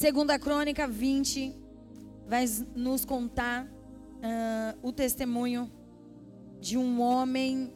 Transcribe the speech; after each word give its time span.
Segunda 0.00 0.38
Crônica 0.38 0.88
20 0.88 1.54
vai 2.26 2.46
nos 2.74 3.04
contar 3.04 3.66
uh, 3.66 4.78
o 4.80 4.90
testemunho 4.90 5.70
de 6.58 6.78
um 6.78 7.02
homem 7.02 7.70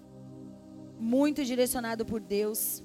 muito 0.99 1.45
direcionado 1.45 2.07
por 2.07 2.21
Deus, 2.21 2.83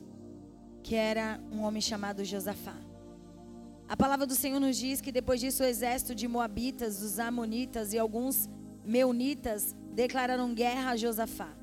que 0.83 0.94
era 0.94 1.39
um 1.54 1.62
homem 1.62 1.81
chamado 1.81 2.25
Josafá. 2.25 2.75
A 3.88 3.96
palavra 3.96 4.28
do 4.28 4.36
Senhor 4.36 4.60
nos 4.60 4.75
diz 4.75 4.99
que 4.99 5.10
depois 5.10 5.40
disso 5.40 5.63
o 5.63 5.65
exército 5.65 6.13
de 6.13 6.28
Moabitas, 6.28 6.99
dos 6.99 7.17
Amonitas 7.17 7.94
e 7.94 7.97
alguns 7.97 8.49
Meunitas 8.83 9.74
declararam 9.94 10.53
guerra 10.53 10.92
a 10.92 10.97
Josafá. 10.97 11.56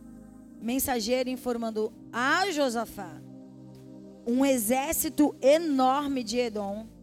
Mensageiro 0.63 1.29
informando 1.29 1.93
a 2.11 2.51
Josafá: 2.53 3.21
um 4.27 4.47
exército 4.47 5.37
enorme 5.43 6.25
de 6.25 6.39
Edom 6.39 6.96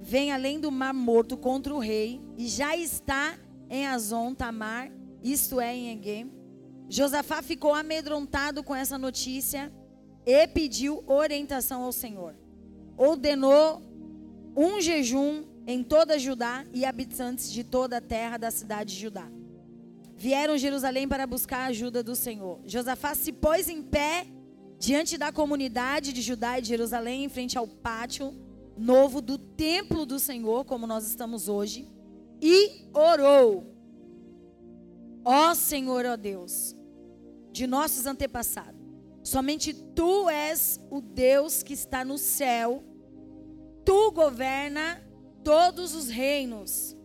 vem 0.00 0.32
além 0.32 0.60
do 0.60 0.70
Mar 0.70 0.94
Morto 0.94 1.36
contra 1.36 1.74
o 1.74 1.78
rei 1.78 2.20
e 2.36 2.46
já 2.46 2.76
está 2.76 3.38
em 3.68 3.86
Azon 3.86 4.34
Tamar, 4.34 4.90
isto 5.22 5.60
é, 5.60 5.74
em 5.74 5.98
Egem. 5.98 6.30
Josafá 6.88 7.42
ficou 7.42 7.74
amedrontado 7.74 8.62
com 8.62 8.74
essa 8.74 8.96
notícia 8.96 9.72
e 10.24 10.46
pediu 10.46 11.02
orientação 11.06 11.82
ao 11.82 11.92
Senhor. 11.92 12.34
Ordenou 12.96 13.82
um 14.56 14.80
jejum 14.80 15.44
em 15.66 15.82
toda 15.82 16.18
Judá 16.18 16.64
e 16.72 16.84
habitantes 16.84 17.50
de 17.50 17.64
toda 17.64 17.96
a 17.96 18.00
terra 18.00 18.38
da 18.38 18.50
cidade 18.50 18.94
de 18.94 19.00
Judá. 19.00 19.28
Vieram 20.16 20.56
Jerusalém 20.56 21.08
para 21.08 21.26
buscar 21.26 21.58
a 21.58 21.66
ajuda 21.66 22.02
do 22.02 22.14
Senhor. 22.14 22.60
Josafá 22.64 23.14
se 23.14 23.32
pôs 23.32 23.68
em 23.68 23.82
pé 23.82 24.26
diante 24.78 25.18
da 25.18 25.32
comunidade 25.32 26.12
de 26.12 26.22
Judá 26.22 26.58
e 26.58 26.62
de 26.62 26.68
Jerusalém, 26.68 27.24
em 27.24 27.28
frente 27.28 27.58
ao 27.58 27.66
pátio 27.66 28.32
novo 28.76 29.20
do 29.20 29.38
templo 29.38 30.04
do 30.04 30.18
Senhor, 30.18 30.64
como 30.64 30.86
nós 30.86 31.06
estamos 31.06 31.48
hoje, 31.48 31.88
e 32.40 32.88
orou: 32.92 33.74
Ó 35.24 35.54
Senhor, 35.54 36.04
ó 36.06 36.16
Deus, 36.16 36.76
de 37.52 37.66
nossos 37.66 38.06
antepassados, 38.06 38.80
somente 39.22 39.72
tu 39.72 40.28
és 40.28 40.80
o 40.90 41.00
Deus 41.00 41.62
que 41.62 41.72
está 41.72 42.04
no 42.04 42.18
céu 42.18 42.84
Tu 43.86 44.10
governa 44.10 45.00
todos 45.44 45.94
os 45.94 46.08
reinos 46.08 46.96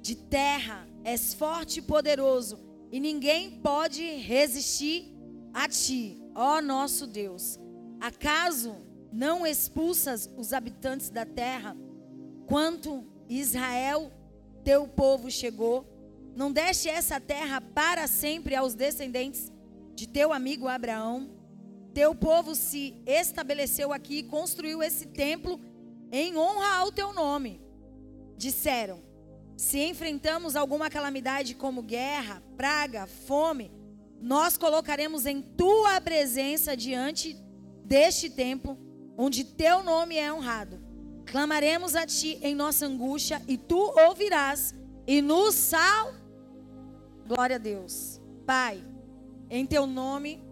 de 0.00 0.14
terra, 0.14 0.86
és 1.02 1.34
forte 1.34 1.80
e 1.80 1.82
poderoso, 1.82 2.56
e 2.92 3.00
ninguém 3.00 3.60
pode 3.60 4.00
resistir 4.18 5.12
a 5.52 5.68
ti, 5.68 6.22
ó 6.32 6.62
nosso 6.62 7.04
Deus. 7.08 7.58
Acaso 8.00 8.76
não 9.12 9.46
expulsas 9.46 10.30
os 10.36 10.52
habitantes 10.52 11.10
da 11.10 11.26
terra, 11.26 11.76
quanto 12.46 13.04
Israel, 13.28 14.12
teu 14.64 14.86
povo, 14.86 15.30
chegou? 15.30 15.86
Não 16.34 16.52
deste 16.52 16.88
essa 16.88 17.20
terra 17.20 17.60
para 17.60 18.06
sempre 18.06 18.54
aos 18.54 18.74
descendentes 18.74 19.52
de 19.94 20.06
teu 20.06 20.32
amigo 20.32 20.68
Abraão? 20.68 21.30
Teu 21.92 22.14
povo 22.14 22.54
se 22.54 22.94
estabeleceu 23.04 23.92
aqui 23.92 24.18
e 24.18 24.22
construiu 24.22 24.82
esse 24.82 25.06
templo 25.06 25.60
em 26.12 26.36
honra 26.36 26.76
ao 26.76 26.92
teu 26.92 27.12
nome. 27.12 27.60
Disseram: 28.36 29.02
Se 29.56 29.78
enfrentamos 29.78 30.54
alguma 30.54 30.88
calamidade 30.88 31.54
como 31.54 31.82
guerra, 31.82 32.42
praga, 32.56 33.06
fome, 33.06 33.72
nós 34.20 34.56
colocaremos 34.56 35.26
em 35.26 35.42
tua 35.42 36.00
presença 36.00 36.76
diante 36.76 37.34
deste 37.84 38.30
templo, 38.30 38.78
onde 39.20 39.44
teu 39.44 39.82
nome 39.82 40.16
é 40.16 40.32
honrado. 40.32 40.80
Clamaremos 41.26 41.94
a 41.94 42.06
ti 42.06 42.38
em 42.40 42.54
nossa 42.54 42.86
angústia 42.86 43.42
e 43.46 43.58
tu 43.58 43.78
ouvirás 44.06 44.74
e 45.06 45.20
nos 45.20 45.54
sal. 45.54 46.14
Glória 47.28 47.56
a 47.56 47.58
Deus. 47.58 48.18
Pai, 48.46 48.82
em 49.50 49.66
teu 49.66 49.86
nome 49.86 50.42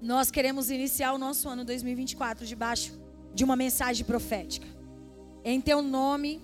nós 0.00 0.28
queremos 0.28 0.72
iniciar 0.72 1.12
o 1.12 1.18
nosso 1.18 1.48
ano 1.48 1.64
2024 1.64 2.44
debaixo 2.44 3.00
de 3.32 3.44
uma 3.44 3.54
mensagem 3.54 4.04
profética. 4.04 4.66
Em 5.44 5.60
teu 5.60 5.80
nome, 5.80 6.42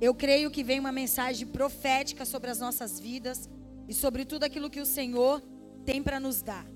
eu 0.00 0.12
creio 0.12 0.50
que 0.50 0.64
vem 0.64 0.80
uma 0.80 0.90
mensagem 0.90 1.46
profética 1.46 2.24
sobre 2.24 2.50
as 2.50 2.58
nossas 2.58 2.98
vidas 2.98 3.48
e 3.86 3.94
sobre 3.94 4.24
tudo 4.24 4.42
aquilo 4.42 4.68
que 4.68 4.80
o 4.80 4.86
Senhor 4.86 5.40
tem 5.84 6.02
para 6.02 6.18
nos 6.18 6.42
dar. 6.42 6.66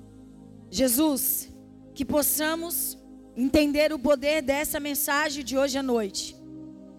Jesus, 0.71 1.53
que 1.93 2.05
possamos 2.05 3.02
entender 3.37 3.93
o 3.93 3.99
poder 3.99 4.43
dessa 4.43 4.79
mensagem 4.79 5.45
de 5.45 5.57
hoje 5.57 5.79
à 5.79 5.83
noite. 5.83 6.37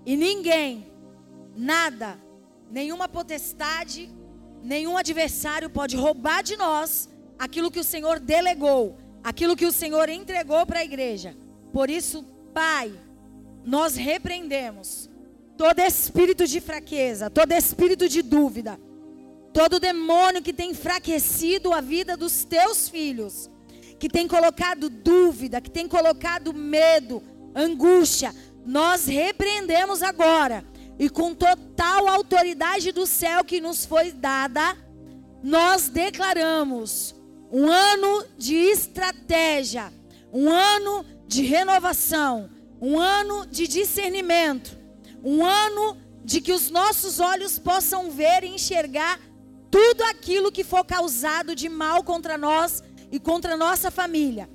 E 0.06 0.18
ninguém, 0.18 0.92
nada, 1.56 2.18
nenhuma 2.70 3.08
potestade, 3.08 4.10
nenhum 4.62 4.98
adversário 4.98 5.70
pode 5.70 5.96
roubar 5.96 6.44
de 6.44 6.58
nós 6.58 7.10
aquilo 7.38 7.72
que 7.72 7.80
o 7.80 7.84
Senhor 7.84 8.20
delegou, 8.20 8.98
aquilo 9.24 9.56
que 9.56 9.66
o 9.66 9.72
Senhor 9.72 10.10
entregou 10.10 10.66
para 10.66 10.80
a 10.80 10.84
igreja. 10.84 11.36
Por 11.72 11.90
isso, 11.90 12.24
Pai, 12.54 12.94
nós 13.64 13.96
repreendemos 13.96 15.10
todo 15.58 15.80
espírito 15.80 16.46
de 16.48 16.60
fraqueza, 16.60 17.30
todo 17.30 17.52
espírito 17.54 18.10
de 18.10 18.22
dúvida, 18.22 18.80
todo 19.54 19.80
demônio 19.80 20.42
que 20.42 20.52
tem 20.52 20.72
enfraquecido 20.72 21.74
a 21.74 21.80
vida 21.80 22.18
dos 22.18 22.44
teus 22.44 22.90
filhos, 22.90 23.50
que 24.04 24.10
tem 24.10 24.28
colocado 24.28 24.90
dúvida, 24.90 25.62
que 25.62 25.72
tem 25.72 25.88
colocado 25.88 26.54
medo, 26.54 27.24
angústia, 27.56 28.36
nós 28.66 29.06
repreendemos 29.06 30.04
agora. 30.04 30.66
E 31.00 31.10
com 31.10 31.34
total 31.34 32.10
autoridade 32.10 32.92
do 32.92 33.06
céu 33.06 33.46
que 33.46 33.62
nos 33.62 33.86
foi 33.86 34.12
dada, 34.12 34.76
nós 35.42 35.88
declaramos 35.88 37.16
um 37.50 37.72
ano 37.72 38.26
de 38.38 38.54
estratégia, 38.56 39.94
um 40.34 40.50
ano 40.50 41.06
de 41.26 41.44
renovação, 41.44 42.50
um 42.82 43.00
ano 43.00 43.46
de 43.46 43.70
discernimento, 43.70 44.78
um 45.24 45.46
ano 45.46 45.96
de 46.26 46.42
que 46.42 46.52
os 46.52 46.70
nossos 46.70 47.22
olhos 47.22 47.58
possam 47.58 48.12
ver 48.12 48.44
e 48.44 48.48
enxergar 48.48 49.18
tudo 49.72 50.04
aquilo 50.04 50.52
que 50.52 50.66
for 50.66 50.84
causado 50.84 51.56
de 51.56 51.70
mal 51.70 52.04
contra 52.04 52.38
nós 52.38 52.84
e 53.14 53.20
contra 53.20 53.56
nossa 53.56 53.90
família. 53.90 54.50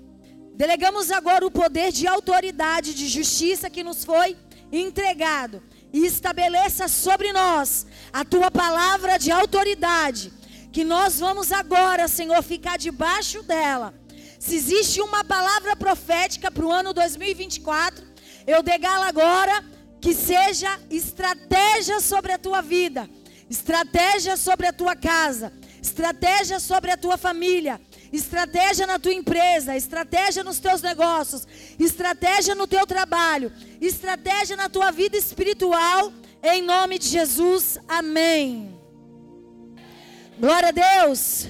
Delegamos 0.54 1.10
agora 1.10 1.46
o 1.46 1.50
poder 1.50 1.90
de 1.90 2.06
autoridade, 2.06 2.92
de 2.92 3.08
justiça 3.08 3.70
que 3.70 3.82
nos 3.82 4.04
foi 4.04 4.36
entregado 4.70 5.62
e 5.92 6.04
estabeleça 6.04 6.88
sobre 6.88 7.32
nós 7.32 7.86
a 8.12 8.22
tua 8.24 8.50
palavra 8.50 9.18
de 9.18 9.30
autoridade, 9.30 10.30
que 10.70 10.84
nós 10.84 11.18
vamos 11.18 11.52
agora, 11.52 12.06
Senhor, 12.06 12.42
ficar 12.42 12.76
debaixo 12.76 13.42
dela 13.42 13.94
se 14.38 14.54
existe 14.54 15.00
uma 15.00 15.24
palavra 15.24 15.74
profética 15.74 16.50
para 16.50 16.64
o 16.64 16.72
ano 16.72 16.92
2024, 16.92 18.06
eu 18.46 18.62
degalo 18.62 19.04
agora 19.04 19.64
que 20.00 20.14
seja 20.14 20.78
estratégia 20.88 22.00
sobre 22.00 22.32
a 22.32 22.38
tua 22.38 22.62
vida, 22.62 23.10
estratégia 23.50 24.36
sobre 24.36 24.68
a 24.68 24.72
tua 24.72 24.94
casa, 24.94 25.52
estratégia 25.82 26.60
sobre 26.60 26.92
a 26.92 26.96
tua 26.96 27.18
família, 27.18 27.80
estratégia 28.12 28.86
na 28.86 28.98
tua 28.98 29.12
empresa, 29.12 29.76
estratégia 29.76 30.42
nos 30.42 30.58
teus 30.58 30.80
negócios, 30.82 31.46
estratégia 31.78 32.54
no 32.54 32.66
teu 32.66 32.86
trabalho, 32.86 33.52
estratégia 33.80 34.56
na 34.56 34.68
tua 34.68 34.90
vida 34.90 35.16
espiritual, 35.16 36.12
em 36.42 36.62
nome 36.62 36.98
de 36.98 37.08
Jesus. 37.08 37.78
Amém. 37.86 38.78
Glória 40.38 40.68
a 40.68 40.72
Deus. 40.72 41.48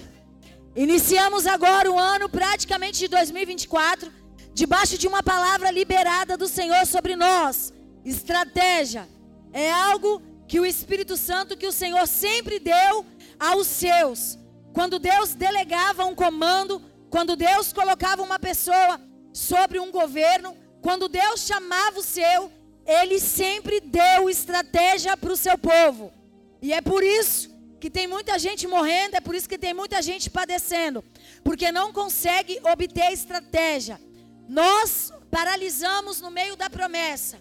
Iniciamos 0.75 1.47
agora 1.47 1.91
o 1.91 1.99
ano 1.99 2.29
praticamente 2.29 3.01
de 3.01 3.09
2024, 3.09 4.13
debaixo 4.55 4.97
de 4.97 5.07
uma 5.07 5.23
palavra 5.23 5.71
liberada 5.71 6.37
do 6.37 6.49
Senhor 6.49 6.87
sobre 6.87 7.17
nós. 7.17 7.73
Estratégia 8.05 9.09
é 9.53 9.71
algo 9.71 10.22
que 10.47 10.61
o 10.61 10.65
Espírito 10.65 11.16
Santo, 11.16 11.57
que 11.57 11.66
o 11.66 11.72
Senhor 11.72 12.07
sempre 12.07 12.59
deu 12.59 13.04
aos 13.39 13.66
seus. 13.66 14.38
Quando 14.72 14.98
Deus 14.98 15.34
delegava 15.34 16.04
um 16.04 16.15
comando, 16.15 16.82
quando 17.10 17.36
Deus 17.36 17.72
colocava 17.72 18.22
uma 18.22 18.38
pessoa 18.38 19.00
sobre 19.32 19.78
um 19.78 19.91
governo, 19.91 20.56
quando 20.80 21.09
Deus 21.09 21.41
chamava 21.41 21.98
o 21.98 22.03
seu, 22.03 22.53
ele 22.86 23.18
sempre 23.18 23.80
deu 23.80 24.30
estratégia 24.30 25.16
para 25.16 25.32
o 25.32 25.36
seu 25.36 25.59
povo. 25.59 26.12
E 26.62 26.72
é 26.72 26.80
por 26.80 27.03
isso 27.03 27.50
que 27.80 27.91
tem 27.91 28.06
muita 28.06 28.38
gente 28.38 28.66
morrendo, 28.66 29.15
é 29.16 29.20
por 29.20 29.34
isso 29.34 29.48
que 29.48 29.59
tem 29.59 29.72
muita 29.72 30.03
gente 30.03 30.28
padecendo, 30.28 31.04
porque 31.44 31.70
não 31.70 31.92
consegue 31.92 32.59
obter 32.65 33.12
estratégia. 33.12 34.00
Nós 34.48 35.12
paralisamos 35.30 36.20
no 36.20 36.30
meio 36.30 36.56
da 36.56 36.68
promessa. 36.68 37.41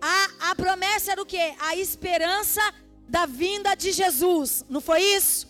A, 0.00 0.50
a 0.50 0.54
promessa 0.54 1.12
era 1.12 1.22
o 1.22 1.26
que? 1.26 1.54
A 1.58 1.74
esperança 1.76 2.60
da 3.08 3.24
vinda 3.24 3.74
de 3.74 3.90
Jesus, 3.92 4.64
não 4.68 4.80
foi 4.80 5.00
isso? 5.02 5.47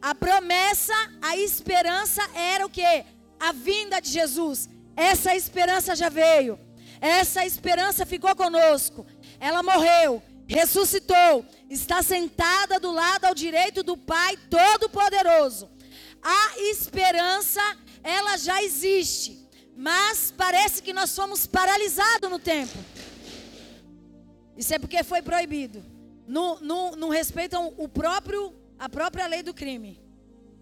A 0.00 0.14
promessa, 0.14 0.94
a 1.20 1.36
esperança 1.36 2.22
era 2.34 2.64
o 2.64 2.70
que? 2.70 3.04
A 3.38 3.52
vinda 3.52 4.00
de 4.00 4.10
Jesus. 4.10 4.68
Essa 4.96 5.34
esperança 5.34 5.94
já 5.94 6.08
veio. 6.08 6.58
Essa 7.00 7.44
esperança 7.46 8.04
ficou 8.04 8.34
conosco. 8.36 9.06
ela 9.38 9.62
morreu, 9.62 10.22
ressuscitou, 10.46 11.46
está 11.68 12.02
sentada 12.02 12.78
do 12.78 12.90
lado 12.90 13.24
ao 13.24 13.34
direito 13.34 13.82
do 13.82 13.96
Pai 13.96 14.36
Todo-Poderoso. 14.48 15.70
A 16.22 16.58
esperança, 16.58 17.60
ela 18.02 18.36
já 18.36 18.62
existe, 18.62 19.48
mas 19.74 20.30
parece 20.36 20.82
que 20.82 20.92
nós 20.92 21.16
fomos 21.16 21.46
paralisados 21.46 22.28
no 22.28 22.38
tempo. 22.38 22.76
Isso 24.56 24.74
é 24.74 24.78
porque 24.78 25.02
foi 25.02 25.22
proibido. 25.22 25.82
Não, 26.26 26.60
não, 26.60 26.90
não 26.92 27.08
respeitam 27.08 27.72
o 27.78 27.88
próprio, 27.88 28.52
a 28.80 28.88
própria 28.88 29.26
lei 29.26 29.42
do 29.42 29.52
crime. 29.52 30.02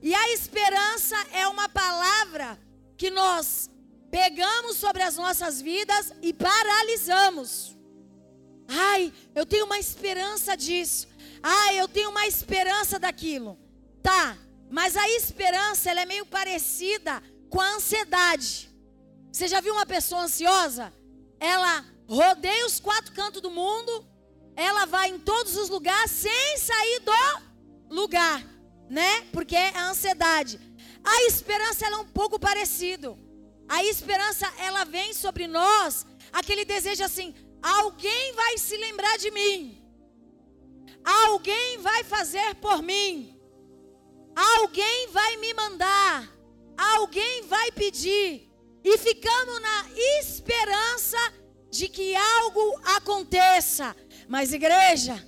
E 0.03 0.13
a 0.13 0.33
esperança 0.33 1.17
é 1.33 1.47
uma 1.47 1.69
palavra 1.69 2.59
que 2.97 3.11
nós 3.11 3.71
pegamos 4.11 4.77
sobre 4.77 5.03
as 5.05 5.17
nossas 5.17 5.63
vidas 5.63 6.13
e 6.21 6.35
paralisamos. 6.35 7.77
Ai, 8.67 9.13
eu 9.37 9.47
tenho 9.47 9.67
uma 9.67 9.79
esperança 9.79 10.57
disso. 10.57 11.07
Ai, 11.41 11.79
eu 11.79 11.87
tenho 11.87 12.11
uma 12.11 12.27
esperança 12.27 12.99
daquilo. 12.99 13.57
Tá, 14.03 14.37
mas 14.69 14.97
a 14.97 15.09
esperança 15.11 15.89
ela 15.89 16.01
é 16.01 16.07
meio 16.07 16.27
parecida 16.27 17.23
com 17.49 17.61
a 17.61 17.75
ansiedade. 17.77 18.69
Você 19.33 19.47
já 19.47 19.61
viu 19.61 19.75
uma 19.75 19.87
pessoa 19.87 20.23
ansiosa? 20.23 20.93
Ela 21.39 21.85
rodeia 22.09 22.67
os 22.67 22.81
quatro 22.81 23.13
cantos 23.13 23.41
do 23.41 23.51
mundo, 23.51 24.05
ela 24.57 24.87
vai 24.87 25.09
em 25.09 25.21
todos 25.21 25.57
os 25.57 25.69
lugares 25.69 26.11
sem 26.11 26.59
sair 26.59 26.99
do 27.01 27.13
lugar, 27.91 28.45
né? 28.89 29.23
Porque 29.33 29.57
é 29.57 29.77
a 29.77 29.89
ansiedade. 29.89 30.61
A 31.05 31.23
esperança 31.25 31.87
é 31.87 31.97
um 31.97 32.07
pouco 32.07 32.39
parecido. 32.39 33.19
A 33.69 33.85
esperança 33.85 34.51
ela 34.59 34.85
vem 34.85 35.13
sobre 35.13 35.47
nós, 35.47 36.07
aquele 36.33 36.65
desejo 36.65 37.05
assim: 37.05 37.35
alguém 37.63 38.33
vai 38.33 38.59
se 38.59 38.77
lembrar 38.77 39.17
de 39.19 39.31
mim. 39.31 39.79
Alguém 41.05 41.79
vai 41.79 42.05
fazer 42.05 42.55
por 42.57 42.83
mim. 42.83 43.39
Alguém 44.35 45.09
vai 45.09 45.37
me 45.37 45.53
mandar. 45.55 46.29
Alguém 46.77 47.43
vai 47.43 47.73
pedir. 47.73 48.49
E 48.85 48.99
ficamos 48.99 49.61
na 49.61 49.87
esperança 50.21 51.19
de 51.71 51.89
que 51.89 52.15
algo 52.15 52.81
aconteça. 52.97 53.97
Mas, 54.29 54.53
igreja, 54.53 55.27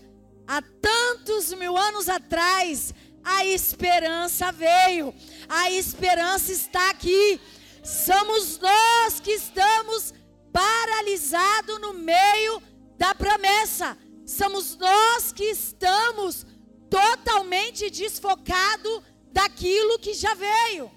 há 0.51 0.61
tantos 0.61 1.53
mil 1.55 1.77
anos 1.77 2.09
atrás, 2.09 2.93
a 3.23 3.45
esperança 3.45 4.51
veio. 4.51 5.15
A 5.49 5.71
esperança 5.71 6.51
está 6.51 6.91
aqui. 6.91 7.41
Somos 7.85 8.59
nós 8.59 9.21
que 9.21 9.31
estamos 9.31 10.13
paralisados 10.53 11.81
no 11.81 11.93
meio 11.93 12.61
da 12.99 13.15
promessa. 13.15 13.97
Somos 14.27 14.77
nós 14.77 15.33
que 15.33 15.45
estamos 15.45 16.45
totalmente 16.89 17.89
desfocados 17.89 19.03
daquilo 19.33 20.01
que 20.01 20.15
já 20.15 20.35
veio. 20.35 20.91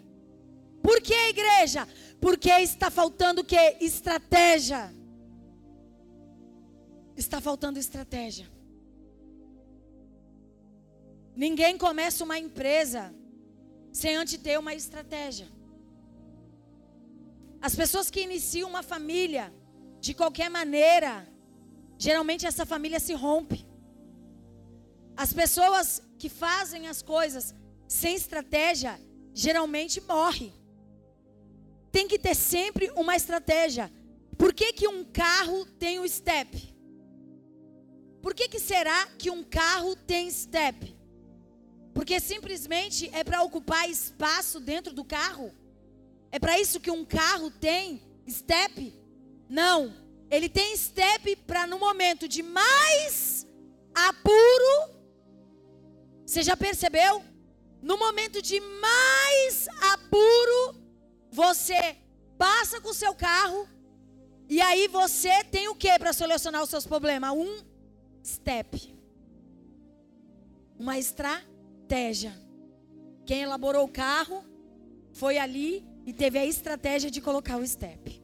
Por 0.82 1.00
que, 1.00 1.30
igreja? 1.30 1.88
Porque 2.20 2.50
está 2.50 2.90
faltando 2.90 3.42
o 3.42 3.46
que? 3.46 3.78
Estratégia. 3.80 4.92
Está 7.16 7.40
faltando 7.40 7.78
estratégia. 7.78 8.53
Ninguém 11.36 11.78
começa 11.78 12.24
uma 12.24 12.38
empresa 12.38 13.14
sem 13.92 14.16
antes 14.16 14.38
ter 14.38 14.58
uma 14.60 14.74
estratégia. 14.74 15.48
As 17.62 17.76
pessoas 17.76 18.10
que 18.10 18.22
iniciam 18.22 18.70
uma 18.70 18.84
família 18.84 19.54
de 20.00 20.14
qualquer 20.14 20.50
maneira, 20.50 21.28
geralmente 21.98 22.46
essa 22.46 22.66
família 22.66 23.00
se 23.00 23.14
rompe. 23.14 23.66
As 25.16 25.32
pessoas 25.32 26.02
que 26.18 26.30
fazem 26.30 26.88
as 26.88 27.02
coisas 27.02 27.56
sem 27.88 28.16
estratégia, 28.16 29.00
geralmente 29.34 30.02
morrem. 30.02 30.54
Tem 31.92 32.08
que 32.08 32.20
ter 32.20 32.36
sempre 32.36 32.92
uma 32.96 33.16
estratégia. 33.16 33.92
Por 34.38 34.54
que, 34.54 34.74
que 34.74 34.88
um 34.88 35.04
carro 35.04 35.66
tem 35.66 36.00
o 36.00 36.08
step? 36.08 36.74
Por 38.22 38.34
que, 38.34 38.48
que 38.48 38.60
será 38.60 39.06
que 39.18 39.30
um 39.30 39.44
carro 39.44 39.96
tem 39.96 40.30
step? 40.30 40.96
Porque 41.94 42.20
simplesmente 42.20 43.10
é 43.14 43.24
para 43.24 43.44
ocupar 43.44 43.90
espaço 43.90 44.60
dentro 44.60 44.94
do 44.94 45.04
carro? 45.04 45.54
É 46.32 46.40
para 46.40 46.60
isso 46.60 46.80
que 46.80 46.90
um 46.90 47.06
carro 47.06 47.52
tem 47.52 48.02
step? 48.28 48.94
Não. 49.48 49.94
Ele 50.30 50.50
tem 50.50 50.76
step 50.76 51.36
para 51.48 51.68
no 51.68 51.78
momento 51.78 52.28
de 52.28 52.42
mais 52.42 53.46
apuro. 53.94 54.92
Você 56.26 56.42
já 56.42 56.58
percebeu? 56.58 57.24
No 57.82 57.98
momento 57.98 58.42
de 58.42 58.60
mais 58.60 59.68
apuro, 59.94 60.76
você 61.30 61.98
passa 62.38 62.82
com 62.82 62.90
o 62.90 62.94
seu 62.94 63.14
carro 63.14 63.68
e 64.50 64.62
aí 64.62 64.88
você 64.88 65.44
tem 65.44 65.68
o 65.68 65.76
que 65.76 65.98
para 66.00 66.14
solucionar 66.14 66.64
os 66.64 66.70
seus 66.70 66.88
problemas? 66.88 67.32
Um 67.32 67.62
step. 68.24 68.96
Uma 70.80 71.00
estratégia. 71.84 72.34
Quem 73.26 73.42
elaborou 73.42 73.84
o 73.86 73.90
carro 73.92 74.44
foi 75.12 75.38
ali 75.38 75.86
e 76.06 76.14
teve 76.14 76.40
a 76.40 76.46
estratégia 76.46 77.12
de 77.12 77.22
colocar 77.22 77.58
o 77.58 77.68
step. 77.68 78.22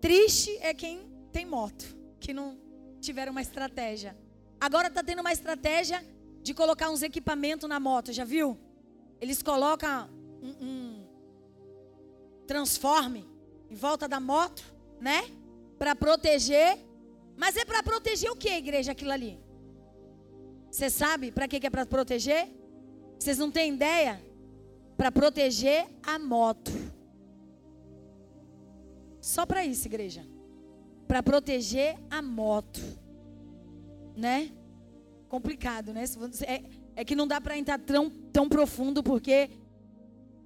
Triste 0.00 0.50
é 0.60 0.74
quem 0.74 1.10
tem 1.30 1.46
moto, 1.46 1.84
que 2.18 2.32
não 2.32 2.58
tiveram 3.00 3.32
uma 3.32 3.42
estratégia. 3.42 4.16
Agora 4.60 4.88
está 4.88 5.02
tendo 5.02 5.20
uma 5.20 5.32
estratégia 5.32 6.04
de 6.42 6.54
colocar 6.54 6.90
uns 6.90 7.02
equipamentos 7.02 7.68
na 7.68 7.78
moto, 7.78 8.12
já 8.12 8.24
viu? 8.24 8.58
Eles 9.20 9.42
colocam 9.42 10.08
um, 10.42 10.66
um 10.66 11.06
transforme 12.46 13.28
em 13.70 13.76
volta 13.76 14.08
da 14.08 14.18
moto, 14.18 14.64
né? 15.00 15.22
Para 15.78 15.94
proteger. 15.94 16.78
Mas 17.36 17.56
é 17.56 17.64
para 17.64 17.82
proteger 17.82 18.30
o 18.30 18.36
que, 18.36 18.50
igreja, 18.50 18.92
aquilo 18.92 19.12
ali? 19.12 19.40
Você 20.70 20.90
sabe 20.90 21.30
para 21.30 21.46
que, 21.46 21.60
que 21.60 21.66
é 21.66 21.70
para 21.70 21.86
proteger? 21.86 22.61
Vocês 23.22 23.38
não 23.38 23.50
têm 23.50 23.74
ideia? 23.74 24.20
para 25.02 25.10
proteger 25.10 25.88
a 26.00 26.16
moto. 26.16 26.70
Só 29.20 29.44
para 29.44 29.64
isso, 29.64 29.88
igreja. 29.88 30.24
Para 31.08 31.20
proteger 31.20 31.98
a 32.08 32.22
moto. 32.22 32.80
Né? 34.16 34.52
Complicado, 35.28 35.92
né? 35.92 36.04
É, 36.46 36.62
é 36.94 37.04
que 37.04 37.16
não 37.16 37.26
dá 37.26 37.40
para 37.40 37.58
entrar 37.58 37.80
tão, 37.80 38.10
tão 38.32 38.48
profundo 38.48 39.02
porque 39.02 39.50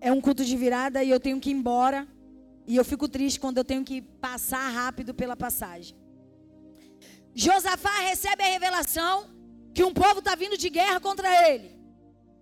é 0.00 0.10
um 0.10 0.22
culto 0.22 0.42
de 0.42 0.56
virada 0.56 1.04
e 1.04 1.10
eu 1.10 1.20
tenho 1.20 1.38
que 1.38 1.50
ir 1.50 1.52
embora. 1.52 2.08
E 2.66 2.76
eu 2.76 2.84
fico 2.84 3.06
triste 3.06 3.38
quando 3.38 3.58
eu 3.58 3.64
tenho 3.64 3.84
que 3.84 4.00
passar 4.00 4.70
rápido 4.70 5.12
pela 5.12 5.36
passagem. 5.36 5.94
Josafá 7.34 8.00
recebe 8.00 8.42
a 8.42 8.46
revelação 8.46 9.26
que 9.74 9.84
um 9.84 9.92
povo 9.92 10.20
está 10.20 10.34
vindo 10.34 10.56
de 10.56 10.70
guerra 10.70 10.98
contra 10.98 11.46
ele. 11.46 11.75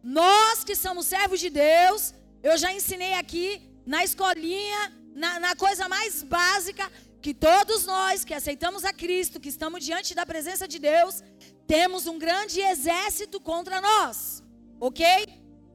Nós 0.04 0.62
que 0.62 0.76
somos 0.76 1.06
servos 1.06 1.40
de 1.40 1.48
Deus, 1.48 2.12
eu 2.42 2.58
já 2.58 2.70
ensinei 2.70 3.14
aqui 3.14 3.62
na 3.86 4.04
escolinha, 4.04 4.92
na, 5.14 5.40
na 5.40 5.56
coisa 5.56 5.88
mais 5.88 6.22
básica, 6.22 6.92
que 7.22 7.32
todos 7.32 7.86
nós 7.86 8.22
que 8.22 8.34
aceitamos 8.34 8.84
a 8.84 8.92
Cristo, 8.92 9.40
que 9.40 9.48
estamos 9.48 9.82
diante 9.82 10.14
da 10.14 10.26
presença 10.26 10.68
de 10.68 10.78
Deus, 10.78 11.22
temos 11.66 12.06
um 12.06 12.18
grande 12.18 12.60
exército 12.60 13.40
contra 13.40 13.80
nós, 13.80 14.42
ok? 14.78 15.06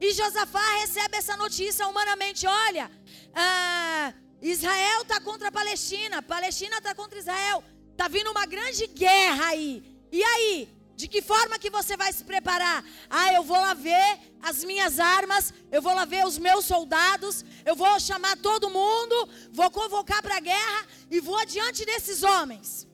E 0.00 0.12
Josafá 0.12 0.64
recebe 0.78 1.16
essa 1.16 1.36
notícia 1.36 1.88
humanamente: 1.88 2.46
olha, 2.46 2.88
ah, 3.34 4.14
Israel 4.40 5.02
está 5.02 5.20
contra 5.20 5.48
a 5.48 5.52
Palestina, 5.52 6.22
Palestina 6.22 6.76
está 6.76 6.94
contra 6.94 7.18
Israel, 7.18 7.64
está 7.90 8.06
vindo 8.06 8.30
uma 8.30 8.46
grande 8.46 8.86
guerra 8.86 9.46
aí. 9.46 9.82
E 10.12 10.22
aí? 10.22 10.79
De 11.00 11.08
que 11.08 11.22
forma 11.22 11.58
que 11.58 11.70
você 11.70 11.96
vai 11.96 12.12
se 12.12 12.22
preparar? 12.22 12.84
Ah, 13.08 13.32
eu 13.32 13.42
vou 13.42 13.58
lá 13.58 13.72
ver 13.72 14.18
as 14.42 14.62
minhas 14.62 15.00
armas, 15.00 15.44
eu 15.72 15.80
vou 15.80 15.94
lá 15.94 16.04
ver 16.04 16.26
os 16.26 16.36
meus 16.36 16.66
soldados, 16.66 17.42
eu 17.64 17.74
vou 17.74 17.98
chamar 17.98 18.36
todo 18.36 18.68
mundo, 18.68 19.16
vou 19.50 19.70
convocar 19.70 20.20
para 20.20 20.36
a 20.36 20.40
guerra 20.40 20.86
e 21.10 21.18
vou 21.18 21.38
adiante 21.38 21.86
desses 21.86 22.22
homens. 22.22 22.86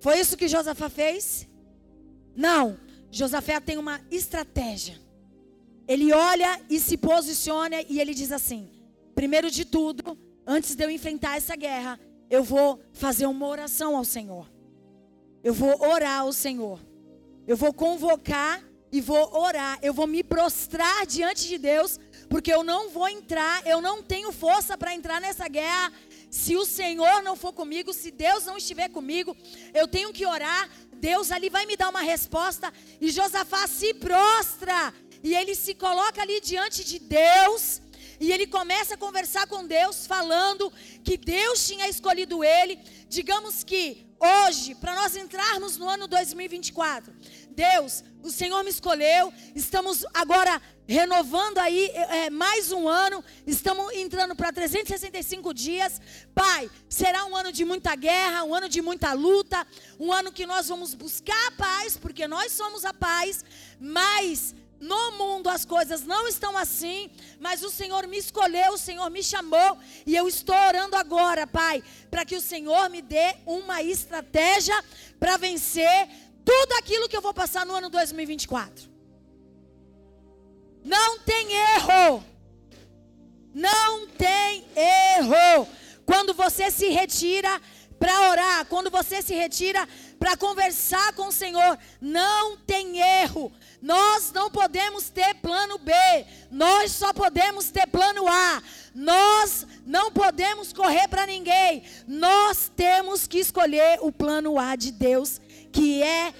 Foi 0.00 0.18
isso 0.18 0.36
que 0.36 0.48
Josafá 0.48 0.88
fez? 0.88 1.48
Não. 2.34 2.80
Josafé 3.12 3.60
tem 3.60 3.78
uma 3.78 4.00
estratégia. 4.10 5.00
Ele 5.86 6.12
olha 6.12 6.60
e 6.68 6.80
se 6.80 6.96
posiciona 6.96 7.80
e 7.88 8.00
ele 8.00 8.12
diz 8.12 8.32
assim: 8.32 8.68
primeiro 9.14 9.48
de 9.52 9.64
tudo, 9.64 10.18
antes 10.44 10.74
de 10.74 10.82
eu 10.84 10.90
enfrentar 10.90 11.36
essa 11.36 11.54
guerra, 11.54 12.00
eu 12.28 12.42
vou 12.42 12.80
fazer 12.92 13.26
uma 13.26 13.46
oração 13.46 13.96
ao 13.96 14.04
Senhor. 14.04 14.50
Eu 15.44 15.54
vou 15.54 15.80
orar 15.80 16.22
ao 16.22 16.32
Senhor. 16.32 16.80
Eu 17.46 17.56
vou 17.56 17.72
convocar 17.72 18.62
e 18.92 19.00
vou 19.00 19.34
orar, 19.34 19.78
eu 19.82 19.94
vou 19.94 20.06
me 20.06 20.22
prostrar 20.22 21.06
diante 21.06 21.48
de 21.48 21.56
Deus, 21.56 21.98
porque 22.28 22.52
eu 22.52 22.62
não 22.62 22.90
vou 22.90 23.08
entrar, 23.08 23.66
eu 23.66 23.80
não 23.80 24.02
tenho 24.02 24.30
força 24.30 24.76
para 24.76 24.94
entrar 24.94 25.20
nessa 25.20 25.48
guerra. 25.48 25.90
Se 26.30 26.56
o 26.56 26.64
Senhor 26.64 27.22
não 27.22 27.34
for 27.34 27.52
comigo, 27.52 27.92
se 27.92 28.10
Deus 28.10 28.44
não 28.44 28.56
estiver 28.56 28.88
comigo, 28.90 29.36
eu 29.74 29.88
tenho 29.88 30.12
que 30.12 30.24
orar. 30.26 30.68
Deus 30.94 31.32
ali 31.32 31.48
vai 31.48 31.66
me 31.66 31.76
dar 31.76 31.88
uma 31.88 32.02
resposta. 32.02 32.72
E 33.00 33.10
Josafá 33.10 33.66
se 33.66 33.92
prostra. 33.94 34.94
E 35.22 35.34
ele 35.34 35.54
se 35.54 35.74
coloca 35.74 36.22
ali 36.22 36.40
diante 36.40 36.84
de 36.84 36.98
Deus. 36.98 37.82
E 38.20 38.30
ele 38.30 38.46
começa 38.46 38.94
a 38.94 38.96
conversar 38.96 39.46
com 39.46 39.66
Deus, 39.66 40.06
falando 40.06 40.72
que 41.02 41.16
Deus 41.16 41.66
tinha 41.66 41.88
escolhido 41.88 42.44
ele. 42.44 42.78
Digamos 43.08 43.64
que 43.64 44.06
hoje, 44.22 44.74
para 44.76 44.94
nós 44.94 45.16
entrarmos 45.16 45.76
no 45.76 45.88
ano 45.88 46.06
2024, 46.06 47.12
Deus, 47.50 48.04
o 48.22 48.30
Senhor 48.30 48.62
me 48.62 48.70
escolheu, 48.70 49.32
estamos 49.54 50.06
agora 50.14 50.62
renovando 50.86 51.58
aí 51.58 51.90
é, 51.90 52.30
mais 52.30 52.70
um 52.70 52.88
ano, 52.88 53.24
estamos 53.46 53.92
entrando 53.94 54.36
para 54.36 54.52
365 54.52 55.52
dias. 55.52 56.00
Pai, 56.34 56.70
será 56.88 57.24
um 57.24 57.36
ano 57.36 57.50
de 57.50 57.64
muita 57.64 57.94
guerra, 57.96 58.44
um 58.44 58.54
ano 58.54 58.68
de 58.68 58.80
muita 58.80 59.12
luta, 59.12 59.66
um 59.98 60.12
ano 60.12 60.30
que 60.30 60.46
nós 60.46 60.68
vamos 60.68 60.94
buscar 60.94 61.48
a 61.48 61.52
paz, 61.52 61.96
porque 61.96 62.28
nós 62.28 62.52
somos 62.52 62.84
a 62.84 62.94
paz, 62.94 63.44
mas 63.80 64.54
no 64.82 65.12
mundo 65.12 65.48
as 65.48 65.64
coisas 65.64 66.02
não 66.02 66.26
estão 66.26 66.58
assim, 66.58 67.08
mas 67.38 67.62
o 67.62 67.70
Senhor 67.70 68.04
me 68.08 68.18
escolheu, 68.18 68.72
o 68.72 68.78
Senhor 68.78 69.08
me 69.10 69.22
chamou 69.22 69.78
e 70.04 70.16
eu 70.16 70.26
estou 70.26 70.56
orando 70.56 70.96
agora, 70.96 71.46
Pai, 71.46 71.84
para 72.10 72.24
que 72.24 72.34
o 72.34 72.40
Senhor 72.40 72.90
me 72.90 73.00
dê 73.00 73.36
uma 73.46 73.80
estratégia 73.80 74.74
para 75.20 75.36
vencer 75.36 76.08
tudo 76.44 76.72
aquilo 76.80 77.08
que 77.08 77.16
eu 77.16 77.22
vou 77.22 77.32
passar 77.32 77.64
no 77.64 77.76
ano 77.76 77.88
2024. 77.88 78.90
Não 80.84 81.20
tem 81.20 81.52
erro. 81.52 82.24
Não 83.54 84.08
tem 84.08 84.66
erro. 84.74 85.68
Quando 86.04 86.34
você 86.34 86.72
se 86.72 86.88
retira 86.88 87.60
para 88.00 88.30
orar, 88.30 88.66
quando 88.66 88.90
você 88.90 89.22
se 89.22 89.32
retira 89.32 89.88
para 90.22 90.36
conversar 90.36 91.12
com 91.14 91.26
o 91.26 91.32
Senhor, 91.32 91.76
não 92.00 92.56
tem 92.56 93.00
erro. 93.00 93.52
Nós 93.82 94.30
não 94.30 94.52
podemos 94.52 95.10
ter 95.10 95.34
plano 95.34 95.78
B, 95.78 95.92
nós 96.48 96.92
só 96.92 97.12
podemos 97.12 97.72
ter 97.72 97.88
plano 97.88 98.28
A. 98.28 98.62
Nós 98.94 99.66
não 99.84 100.12
podemos 100.12 100.72
correr 100.72 101.08
para 101.08 101.26
ninguém. 101.26 101.82
Nós 102.06 102.70
temos 102.76 103.26
que 103.26 103.40
escolher 103.40 103.98
o 104.00 104.12
plano 104.12 104.60
A 104.60 104.76
de 104.76 104.92
Deus, 104.92 105.40
que 105.72 106.00
é 106.04 106.32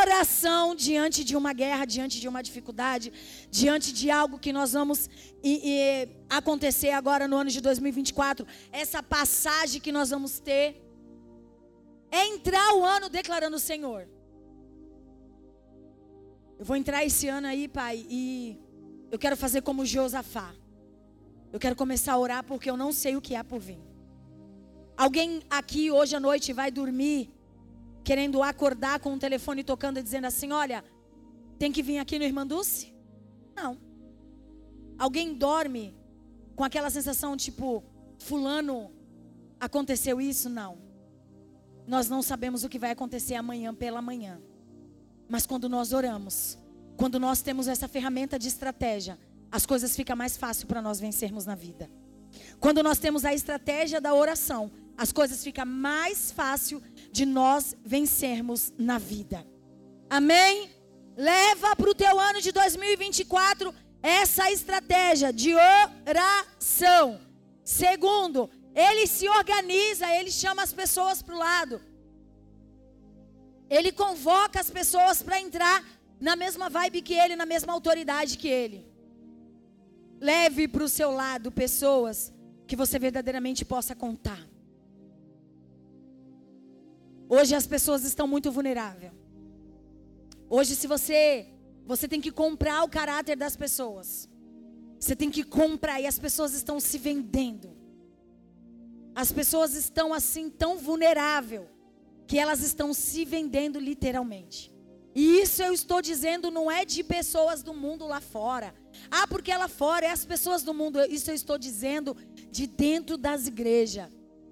oração 0.00 0.76
diante 0.76 1.24
de 1.24 1.36
uma 1.36 1.52
guerra, 1.52 1.84
diante 1.84 2.20
de 2.20 2.28
uma 2.28 2.40
dificuldade, 2.40 3.12
diante 3.50 3.92
de 3.92 4.12
algo 4.12 4.38
que 4.38 4.52
nós 4.52 4.74
vamos 4.74 5.10
e, 5.42 5.60
e, 5.64 6.08
acontecer 6.30 6.90
agora 6.90 7.26
no 7.26 7.36
ano 7.36 7.50
de 7.50 7.60
2024. 7.60 8.46
Essa 8.70 9.02
passagem 9.02 9.80
que 9.80 9.90
nós 9.90 10.10
vamos 10.10 10.38
ter 10.38 10.87
é 12.10 12.26
entrar 12.26 12.74
o 12.74 12.84
ano 12.84 13.08
declarando: 13.08 13.58
Senhor, 13.58 14.08
eu 16.58 16.64
vou 16.64 16.76
entrar 16.76 17.04
esse 17.04 17.28
ano 17.28 17.46
aí, 17.46 17.68
pai, 17.68 18.04
e 18.08 18.58
eu 19.10 19.18
quero 19.18 19.36
fazer 19.36 19.62
como 19.62 19.86
Josafá. 19.86 20.54
Eu 21.52 21.58
quero 21.58 21.76
começar 21.76 22.12
a 22.12 22.18
orar 22.18 22.44
porque 22.44 22.68
eu 22.68 22.76
não 22.76 22.92
sei 22.92 23.16
o 23.16 23.20
que 23.20 23.34
há 23.34 23.42
por 23.42 23.60
vir. 23.60 23.78
Alguém 24.96 25.42
aqui 25.48 25.90
hoje 25.90 26.16
à 26.16 26.20
noite 26.20 26.52
vai 26.52 26.70
dormir 26.70 27.32
querendo 28.04 28.42
acordar 28.42 29.00
com 29.00 29.14
o 29.14 29.18
telefone 29.18 29.62
tocando 29.62 29.98
e 29.98 30.02
dizendo 30.02 30.26
assim: 30.26 30.50
Olha, 30.52 30.84
tem 31.58 31.70
que 31.70 31.82
vir 31.82 31.98
aqui 31.98 32.18
no 32.18 32.24
Irmã 32.24 32.46
Dulce? 32.46 32.92
Não. 33.54 33.78
Alguém 34.98 35.34
dorme 35.34 35.96
com 36.56 36.64
aquela 36.64 36.90
sensação 36.90 37.36
tipo: 37.36 37.84
Fulano, 38.18 38.90
aconteceu 39.60 40.20
isso? 40.20 40.48
Não. 40.48 40.87
Nós 41.88 42.06
não 42.06 42.20
sabemos 42.20 42.64
o 42.64 42.68
que 42.68 42.78
vai 42.78 42.90
acontecer 42.90 43.34
amanhã 43.34 43.74
pela 43.74 44.02
manhã. 44.02 44.38
Mas 45.26 45.46
quando 45.46 45.70
nós 45.70 45.94
oramos, 45.94 46.58
quando 46.98 47.18
nós 47.18 47.40
temos 47.40 47.66
essa 47.66 47.88
ferramenta 47.88 48.38
de 48.38 48.46
estratégia, 48.46 49.18
as 49.50 49.64
coisas 49.64 49.96
ficam 49.96 50.14
mais 50.14 50.36
fáceis 50.36 50.64
para 50.64 50.82
nós 50.82 51.00
vencermos 51.00 51.46
na 51.46 51.54
vida. 51.54 51.90
Quando 52.60 52.82
nós 52.82 52.98
temos 52.98 53.24
a 53.24 53.32
estratégia 53.32 54.02
da 54.02 54.12
oração, 54.12 54.70
as 54.98 55.12
coisas 55.12 55.42
ficam 55.42 55.64
mais 55.64 56.30
fácil 56.30 56.82
de 57.10 57.24
nós 57.24 57.74
vencermos 57.82 58.70
na 58.76 58.98
vida. 58.98 59.46
Amém? 60.10 60.70
Leva 61.16 61.74
para 61.74 61.88
o 61.90 61.94
teu 61.94 62.20
ano 62.20 62.42
de 62.42 62.52
2024 62.52 63.74
essa 64.02 64.52
estratégia 64.52 65.32
de 65.32 65.54
oração. 65.54 67.18
Segundo, 67.64 68.50
ele 68.86 69.04
se 69.06 69.26
organiza, 69.40 70.06
ele 70.18 70.30
chama 70.30 70.62
as 70.62 70.72
pessoas 70.72 71.20
para 71.22 71.34
o 71.34 71.38
lado. 71.38 71.76
Ele 73.76 73.90
convoca 74.02 74.58
as 74.60 74.70
pessoas 74.78 75.22
para 75.22 75.40
entrar 75.46 75.78
na 76.28 76.34
mesma 76.42 76.68
vibe 76.76 77.02
que 77.02 77.14
ele, 77.22 77.36
na 77.42 77.46
mesma 77.54 77.72
autoridade 77.72 78.38
que 78.38 78.48
ele. 78.48 78.80
Leve 80.20 80.66
para 80.66 80.84
o 80.84 80.88
seu 80.98 81.10
lado 81.22 81.52
pessoas 81.64 82.32
que 82.66 82.76
você 82.82 82.98
verdadeiramente 82.98 83.64
possa 83.64 83.94
contar. 83.94 84.42
Hoje 87.28 87.54
as 87.54 87.66
pessoas 87.66 88.04
estão 88.04 88.26
muito 88.26 88.50
vulneráveis. 88.50 89.12
Hoje, 90.48 90.74
se 90.74 90.86
você 90.86 91.22
você 91.90 92.06
tem 92.06 92.20
que 92.20 92.30
comprar 92.30 92.82
o 92.84 92.88
caráter 92.88 93.34
das 93.34 93.56
pessoas. 93.56 94.28
Você 95.00 95.16
tem 95.16 95.30
que 95.30 95.42
comprar 95.42 95.98
e 96.02 96.06
as 96.06 96.18
pessoas 96.18 96.52
estão 96.52 96.78
se 96.78 96.98
vendendo. 96.98 97.77
As 99.18 99.32
pessoas 99.32 99.74
estão 99.74 100.14
assim 100.14 100.48
tão 100.48 100.78
vulnerável 100.78 101.68
que 102.24 102.38
elas 102.38 102.60
estão 102.62 102.94
se 102.94 103.24
vendendo 103.24 103.76
literalmente. 103.80 104.72
E 105.12 105.40
isso 105.40 105.60
eu 105.60 105.72
estou 105.72 106.00
dizendo 106.00 106.52
não 106.52 106.70
é 106.70 106.84
de 106.84 107.02
pessoas 107.02 107.60
do 107.60 107.74
mundo 107.74 108.06
lá 108.06 108.20
fora. 108.20 108.72
Ah, 109.10 109.26
porque 109.26 109.52
lá 109.52 109.66
fora 109.66 110.06
é 110.06 110.10
as 110.10 110.24
pessoas 110.24 110.62
do 110.62 110.72
mundo. 110.72 111.00
Isso 111.06 111.32
eu 111.32 111.34
estou 111.34 111.58
dizendo 111.58 112.16
de 112.48 112.68
dentro 112.68 113.18
das 113.18 113.48
igrejas, 113.48 114.08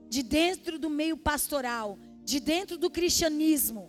de 0.08 0.24
dentro 0.24 0.80
do 0.80 0.90
meio 0.90 1.16
pastoral, 1.16 1.96
de 2.24 2.40
dentro 2.40 2.76
do 2.76 2.90
cristianismo. 2.90 3.88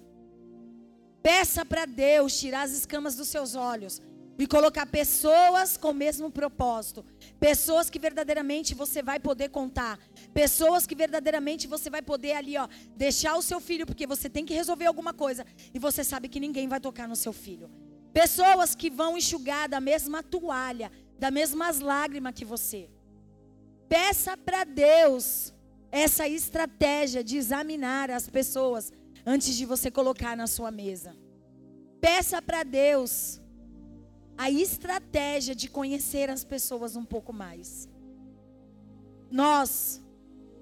Peça 1.24 1.66
para 1.66 1.86
Deus 1.86 2.40
tirar 2.40 2.62
as 2.62 2.74
escamas 2.74 3.16
dos 3.16 3.30
seus 3.30 3.56
olhos 3.56 4.00
e 4.38 4.46
colocar 4.46 4.86
pessoas 4.86 5.78
com 5.78 5.90
o 5.90 5.94
mesmo 5.94 6.30
propósito. 6.30 7.04
Pessoas 7.40 7.90
que 7.90 7.98
verdadeiramente 7.98 8.76
você 8.76 9.02
vai 9.02 9.20
poder 9.20 9.50
contar. 9.50 10.00
Pessoas 10.34 10.86
que 10.86 10.96
verdadeiramente 10.96 11.68
você 11.68 11.90
vai 11.90 12.02
poder 12.02 12.34
ali, 12.34 12.58
ó, 12.58 12.68
deixar 12.96 13.36
o 13.36 13.42
seu 13.42 13.60
filho, 13.60 13.86
porque 13.86 14.06
você 14.06 14.30
tem 14.30 14.46
que 14.46 14.54
resolver 14.54 14.86
alguma 14.86 15.14
coisa 15.14 15.46
e 15.74 15.80
você 15.80 16.04
sabe 16.04 16.30
que 16.30 16.40
ninguém 16.40 16.68
vai 16.68 16.80
tocar 16.80 17.08
no 17.08 17.16
seu 17.16 17.34
filho. 17.34 17.70
Pessoas 18.14 18.76
que 18.76 18.90
vão 18.90 19.18
enxugar 19.18 19.68
da 19.68 19.80
mesma 19.80 20.22
toalha, 20.22 20.92
das 21.18 21.32
mesmas 21.32 21.80
lágrimas 21.80 22.34
que 22.34 22.46
você. 22.46 22.90
Peça 23.90 24.36
para 24.38 24.64
Deus 24.64 25.54
essa 25.92 26.28
estratégia 26.28 27.24
de 27.24 27.38
examinar 27.38 28.12
as 28.12 28.30
pessoas 28.30 28.92
antes 29.26 29.56
de 29.56 29.66
você 29.66 29.90
colocar 29.90 30.36
na 30.38 30.46
sua 30.46 30.70
mesa. 30.70 31.16
Peça 32.00 32.42
para 32.42 32.64
Deus 32.64 33.42
a 34.38 34.52
estratégia 34.52 35.56
de 35.56 35.68
conhecer 35.68 36.30
as 36.30 36.44
pessoas 36.44 36.96
um 36.96 37.04
pouco 37.04 37.34
mais. 37.34 37.90
Nós 39.32 40.02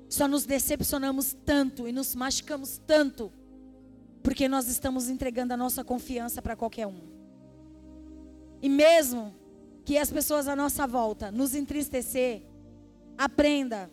só 0.07 0.27
nos 0.27 0.45
decepcionamos 0.45 1.35
tanto 1.45 1.87
e 1.87 1.91
nos 1.91 2.15
machucamos 2.15 2.79
tanto 2.87 3.31
porque 4.23 4.47
nós 4.47 4.67
estamos 4.67 5.09
entregando 5.09 5.53
a 5.53 5.57
nossa 5.57 5.83
confiança 5.83 6.41
para 6.41 6.55
qualquer 6.55 6.87
um. 6.87 7.01
E 8.61 8.69
mesmo 8.69 9.35
que 9.83 9.97
as 9.97 10.09
pessoas 10.09 10.47
à 10.47 10.55
nossa 10.55 10.87
volta 10.87 11.31
nos 11.31 11.53
entristecer, 11.53 12.41
aprenda. 13.17 13.91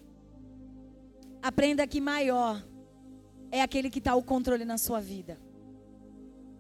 Aprenda 1.42 1.86
que 1.86 2.00
maior 2.00 2.64
é 3.50 3.60
aquele 3.60 3.90
que 3.90 3.98
está 3.98 4.14
o 4.14 4.22
controle 4.22 4.64
na 4.64 4.78
sua 4.78 5.00
vida. 5.00 5.38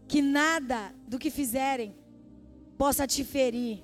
Que 0.06 0.20
nada 0.20 0.94
do 1.08 1.18
que 1.18 1.30
fizerem 1.30 2.01
possa 2.82 3.06
te 3.06 3.22
ferir, 3.22 3.80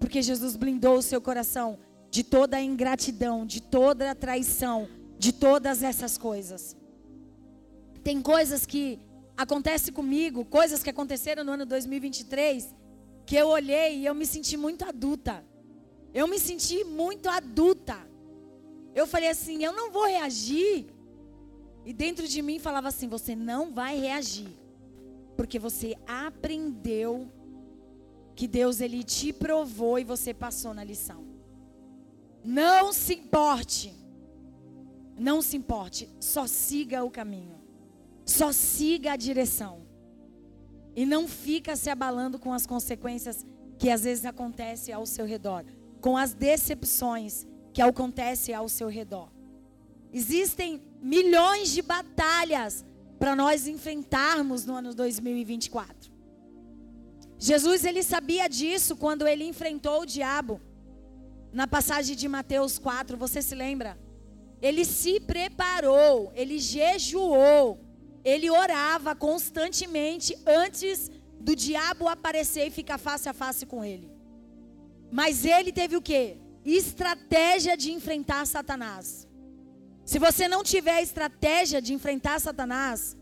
porque 0.00 0.22
Jesus 0.22 0.56
blindou 0.56 0.96
o 0.96 1.02
seu 1.02 1.20
coração 1.20 1.78
de 2.10 2.24
toda 2.24 2.56
a 2.56 2.62
ingratidão, 2.62 3.44
de 3.44 3.60
toda 3.60 4.10
a 4.10 4.14
traição, 4.14 4.88
de 5.18 5.34
todas 5.34 5.82
essas 5.82 6.16
coisas. 6.16 6.74
Tem 8.02 8.22
coisas 8.22 8.64
que 8.64 8.98
acontecem 9.36 9.92
comigo, 9.92 10.46
coisas 10.46 10.82
que 10.82 10.88
aconteceram 10.88 11.44
no 11.44 11.52
ano 11.52 11.66
2023, 11.66 12.74
que 13.26 13.36
eu 13.36 13.48
olhei 13.48 13.98
e 13.98 14.06
eu 14.06 14.14
me 14.14 14.24
senti 14.24 14.56
muito 14.56 14.82
adulta. 14.82 15.44
Eu 16.14 16.26
me 16.26 16.38
senti 16.38 16.84
muito 16.84 17.28
adulta. 17.28 17.98
Eu 18.94 19.06
falei 19.06 19.28
assim, 19.28 19.62
eu 19.62 19.74
não 19.74 19.92
vou 19.92 20.06
reagir. 20.06 20.86
E 21.84 21.92
dentro 21.92 22.26
de 22.26 22.40
mim 22.40 22.58
falava 22.58 22.88
assim, 22.88 23.08
você 23.08 23.36
não 23.36 23.74
vai 23.74 24.00
reagir. 24.00 24.48
Porque 25.36 25.58
você 25.58 25.98
aprendeu 26.06 27.30
que 28.38 28.46
Deus 28.46 28.80
ele 28.80 29.02
te 29.02 29.32
provou 29.32 29.98
e 29.98 30.04
você 30.04 30.32
passou 30.32 30.72
na 30.72 30.84
lição. 30.84 31.24
Não 32.44 32.92
se 32.92 33.14
importe. 33.14 33.92
Não 35.18 35.42
se 35.42 35.56
importe, 35.56 36.08
só 36.20 36.46
siga 36.46 37.02
o 37.02 37.10
caminho. 37.10 37.58
Só 38.24 38.52
siga 38.52 39.14
a 39.14 39.16
direção. 39.16 39.80
E 40.94 41.04
não 41.04 41.26
fica 41.26 41.74
se 41.74 41.90
abalando 41.90 42.38
com 42.38 42.52
as 42.52 42.64
consequências 42.64 43.44
que 43.76 43.90
às 43.90 44.04
vezes 44.04 44.24
acontecem 44.24 44.94
ao 44.94 45.04
seu 45.04 45.26
redor, 45.26 45.64
com 46.00 46.16
as 46.16 46.32
decepções 46.32 47.44
que 47.72 47.82
acontecem 47.82 48.54
ao 48.54 48.68
seu 48.68 48.86
redor. 48.86 49.32
Existem 50.12 50.80
milhões 51.02 51.70
de 51.70 51.82
batalhas 51.82 52.84
para 53.18 53.34
nós 53.34 53.66
enfrentarmos 53.66 54.64
no 54.64 54.76
ano 54.76 54.94
2024. 54.94 56.07
Jesus 57.38 57.84
ele 57.84 58.02
sabia 58.02 58.48
disso 58.48 58.96
quando 58.96 59.26
ele 59.26 59.44
enfrentou 59.44 60.02
o 60.02 60.06
diabo. 60.06 60.60
Na 61.52 61.66
passagem 61.66 62.16
de 62.16 62.28
Mateus 62.28 62.78
4, 62.78 63.16
você 63.16 63.40
se 63.40 63.54
lembra? 63.54 63.98
Ele 64.60 64.84
se 64.84 65.20
preparou, 65.20 66.32
ele 66.34 66.58
jejuou, 66.58 67.80
ele 68.24 68.50
orava 68.50 69.14
constantemente 69.14 70.36
antes 70.44 71.10
do 71.40 71.54
diabo 71.54 72.08
aparecer 72.08 72.66
e 72.66 72.70
ficar 72.70 72.98
face 72.98 73.28
a 73.28 73.32
face 73.32 73.64
com 73.64 73.84
ele. 73.84 74.10
Mas 75.10 75.44
ele 75.44 75.72
teve 75.72 75.96
o 75.96 76.02
quê? 76.02 76.36
Estratégia 76.64 77.76
de 77.76 77.92
enfrentar 77.92 78.46
Satanás. 78.46 79.28
Se 80.04 80.18
você 80.18 80.48
não 80.48 80.64
tiver 80.64 81.02
estratégia 81.02 81.80
de 81.80 81.94
enfrentar 81.94 82.40
Satanás, 82.40 83.16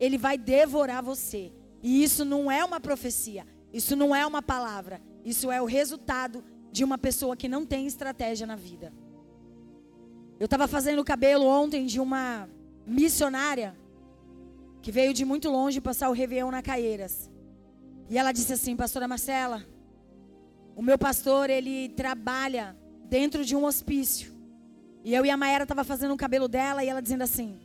ele 0.00 0.18
vai 0.18 0.36
devorar 0.36 1.02
você. 1.02 1.52
E 1.82 2.02
isso 2.02 2.24
não 2.24 2.50
é 2.50 2.64
uma 2.64 2.80
profecia, 2.80 3.46
isso 3.72 3.96
não 3.96 4.14
é 4.14 4.26
uma 4.26 4.42
palavra, 4.42 5.00
isso 5.24 5.50
é 5.50 5.60
o 5.60 5.64
resultado 5.64 6.44
de 6.70 6.84
uma 6.84 6.98
pessoa 6.98 7.36
que 7.36 7.48
não 7.48 7.64
tem 7.64 7.86
estratégia 7.86 8.46
na 8.46 8.56
vida. 8.56 8.92
Eu 10.40 10.46
estava 10.46 10.66
fazendo 10.66 11.00
o 11.00 11.04
cabelo 11.04 11.46
ontem 11.46 11.86
de 11.86 12.00
uma 12.00 12.48
missionária 12.86 13.76
que 14.80 14.90
veio 14.90 15.14
de 15.14 15.24
muito 15.24 15.48
longe 15.48 15.80
passar 15.80 16.08
o 16.08 16.12
Réveillon 16.12 16.50
na 16.50 16.62
Caieiras. 16.62 17.30
E 18.10 18.18
ela 18.18 18.32
disse 18.32 18.52
assim, 18.52 18.74
pastora 18.74 19.06
Marcela, 19.06 19.64
o 20.74 20.82
meu 20.82 20.98
pastor, 20.98 21.50
ele 21.50 21.90
trabalha 21.90 22.76
dentro 23.04 23.44
de 23.44 23.54
um 23.54 23.64
hospício. 23.64 24.32
E 25.04 25.14
eu 25.14 25.24
e 25.24 25.30
a 25.30 25.36
Maera 25.36 25.66
tava 25.66 25.84
fazendo 25.84 26.14
o 26.14 26.16
cabelo 26.16 26.48
dela 26.48 26.82
e 26.82 26.88
ela 26.88 27.02
dizendo 27.02 27.22
assim. 27.22 27.60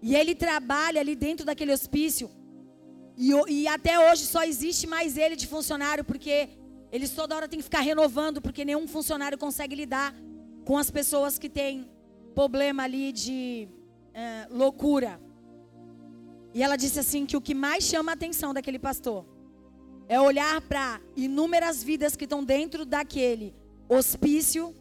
E 0.00 0.14
ele 0.16 0.34
trabalha 0.34 1.00
ali 1.00 1.14
dentro 1.14 1.44
daquele 1.44 1.72
hospício. 1.72 2.30
E, 3.18 3.32
e 3.48 3.66
até 3.66 3.98
hoje 3.98 4.24
só 4.26 4.44
existe 4.44 4.86
mais 4.86 5.16
ele 5.16 5.34
de 5.34 5.48
funcionário, 5.48 6.04
porque 6.04 6.50
eles 6.92 7.10
toda 7.10 7.34
hora 7.34 7.48
tem 7.48 7.58
que 7.58 7.64
ficar 7.64 7.80
renovando, 7.80 8.40
porque 8.40 8.64
nenhum 8.64 8.86
funcionário 8.86 9.36
consegue 9.36 9.74
lidar 9.74 10.14
com 10.64 10.78
as 10.78 10.88
pessoas 10.88 11.36
que 11.36 11.48
têm 11.48 11.90
problema 12.32 12.84
ali 12.84 13.10
de 13.10 13.68
é, 14.14 14.46
loucura. 14.48 15.20
E 16.54 16.62
ela 16.62 16.76
disse 16.76 17.00
assim 17.00 17.26
que 17.26 17.36
o 17.36 17.40
que 17.40 17.54
mais 17.54 17.82
chama 17.82 18.12
a 18.12 18.14
atenção 18.14 18.54
daquele 18.54 18.78
pastor 18.78 19.26
é 20.08 20.20
olhar 20.20 20.60
para 20.62 21.00
inúmeras 21.16 21.82
vidas 21.82 22.14
que 22.14 22.24
estão 22.24 22.44
dentro 22.44 22.86
daquele 22.86 23.52
hospício 23.88 24.72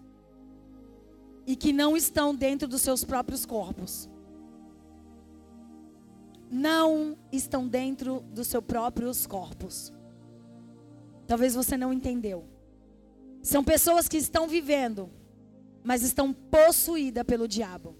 e 1.47 1.55
que 1.55 1.73
não 1.73 1.97
estão 1.97 2.35
dentro 2.35 2.67
dos 2.67 2.81
seus 2.81 3.03
próprios 3.03 3.47
corpos. 3.47 4.07
Não 6.49 7.17
estão 7.31 7.67
dentro 7.67 8.21
dos 8.31 8.47
seus 8.47 8.63
próprios 8.63 9.27
corpos. 9.27 9.93
Talvez 11.27 11.53
você 11.53 11.75
não 11.75 11.91
entendeu. 11.91 12.45
São 13.41 13.63
pessoas 13.63 14.07
que 14.07 14.17
estão 14.17 14.47
vivendo, 14.47 15.09
mas 15.83 16.03
estão 16.03 16.33
possuídas 16.33 17.23
pelo 17.23 17.47
diabo. 17.47 17.95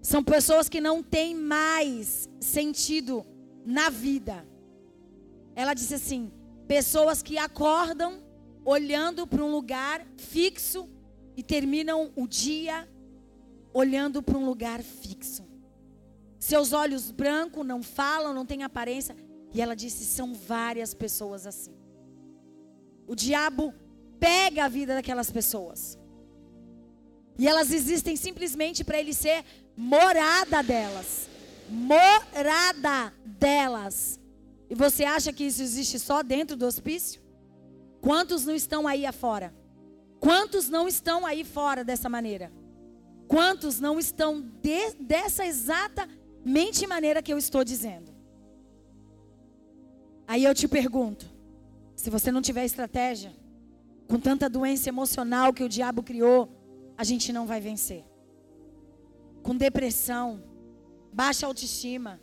São 0.00 0.22
pessoas 0.22 0.68
que 0.68 0.80
não 0.80 1.02
têm 1.02 1.34
mais 1.34 2.28
sentido 2.40 3.26
na 3.64 3.90
vida. 3.90 4.46
Ela 5.54 5.74
disse 5.74 5.94
assim: 5.94 6.32
pessoas 6.66 7.22
que 7.22 7.38
acordam 7.38 8.22
olhando 8.64 9.26
para 9.26 9.42
um 9.42 9.50
lugar 9.50 10.06
fixo 10.16 10.88
e 11.36 11.42
terminam 11.42 12.12
o 12.14 12.26
dia 12.26 12.88
olhando 13.72 14.22
para 14.22 14.36
um 14.36 14.44
lugar 14.44 14.82
fixo. 14.82 15.47
Seus 16.48 16.72
olhos 16.72 17.10
brancos 17.10 17.66
não 17.66 17.82
falam, 17.82 18.32
não 18.32 18.46
têm 18.46 18.62
aparência. 18.62 19.14
E 19.52 19.60
ela 19.60 19.76
disse: 19.76 20.02
são 20.06 20.32
várias 20.32 20.94
pessoas 20.94 21.46
assim. 21.46 21.74
O 23.06 23.14
diabo 23.14 23.74
pega 24.18 24.64
a 24.64 24.68
vida 24.68 24.94
daquelas 24.94 25.30
pessoas. 25.30 25.98
E 27.38 27.46
elas 27.46 27.70
existem 27.70 28.16
simplesmente 28.16 28.82
para 28.82 28.98
ele 28.98 29.12
ser 29.12 29.44
morada 29.76 30.62
delas. 30.62 31.28
Morada 31.68 33.12
delas. 33.26 34.18
E 34.70 34.74
você 34.74 35.04
acha 35.04 35.34
que 35.34 35.44
isso 35.44 35.62
existe 35.62 35.98
só 35.98 36.22
dentro 36.22 36.56
do 36.56 36.64
hospício? 36.64 37.20
Quantos 38.00 38.46
não 38.46 38.54
estão 38.54 38.88
aí 38.88 39.04
afora? 39.04 39.54
Quantos 40.18 40.70
não 40.70 40.88
estão 40.88 41.26
aí 41.26 41.44
fora 41.44 41.84
dessa 41.84 42.08
maneira? 42.08 42.50
Quantos 43.28 43.78
não 43.78 43.98
estão 43.98 44.40
de, 44.40 44.94
dessa 44.98 45.44
exatamente 46.44 46.86
maneira 46.86 47.22
que 47.22 47.32
eu 47.32 47.38
estou 47.38 47.64
dizendo? 47.64 48.10
Aí 50.26 50.44
eu 50.44 50.54
te 50.54 50.68
pergunto: 50.68 51.26
se 51.96 52.10
você 52.10 52.30
não 52.30 52.42
tiver 52.42 52.64
estratégia, 52.64 53.32
com 54.06 54.18
tanta 54.18 54.48
doença 54.48 54.88
emocional 54.88 55.52
que 55.52 55.64
o 55.64 55.68
diabo 55.68 56.02
criou, 56.02 56.48
a 56.96 57.04
gente 57.04 57.32
não 57.32 57.46
vai 57.46 57.60
vencer. 57.60 58.04
Com 59.42 59.56
depressão, 59.56 60.42
baixa 61.12 61.46
autoestima, 61.46 62.20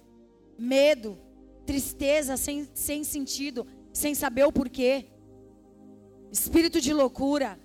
medo, 0.58 1.17
tristeza 1.65 2.38
sem, 2.38 2.67
sem 2.73 3.04
sentido, 3.04 3.65
sem 3.93 4.13
saber 4.13 4.45
o 4.45 4.51
porquê, 4.51 5.06
espírito 6.32 6.82
de 6.82 6.93
loucura, 6.93 7.60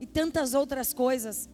e 0.00 0.06
tantas 0.06 0.52
outras 0.52 0.92
coisas. 0.92 1.48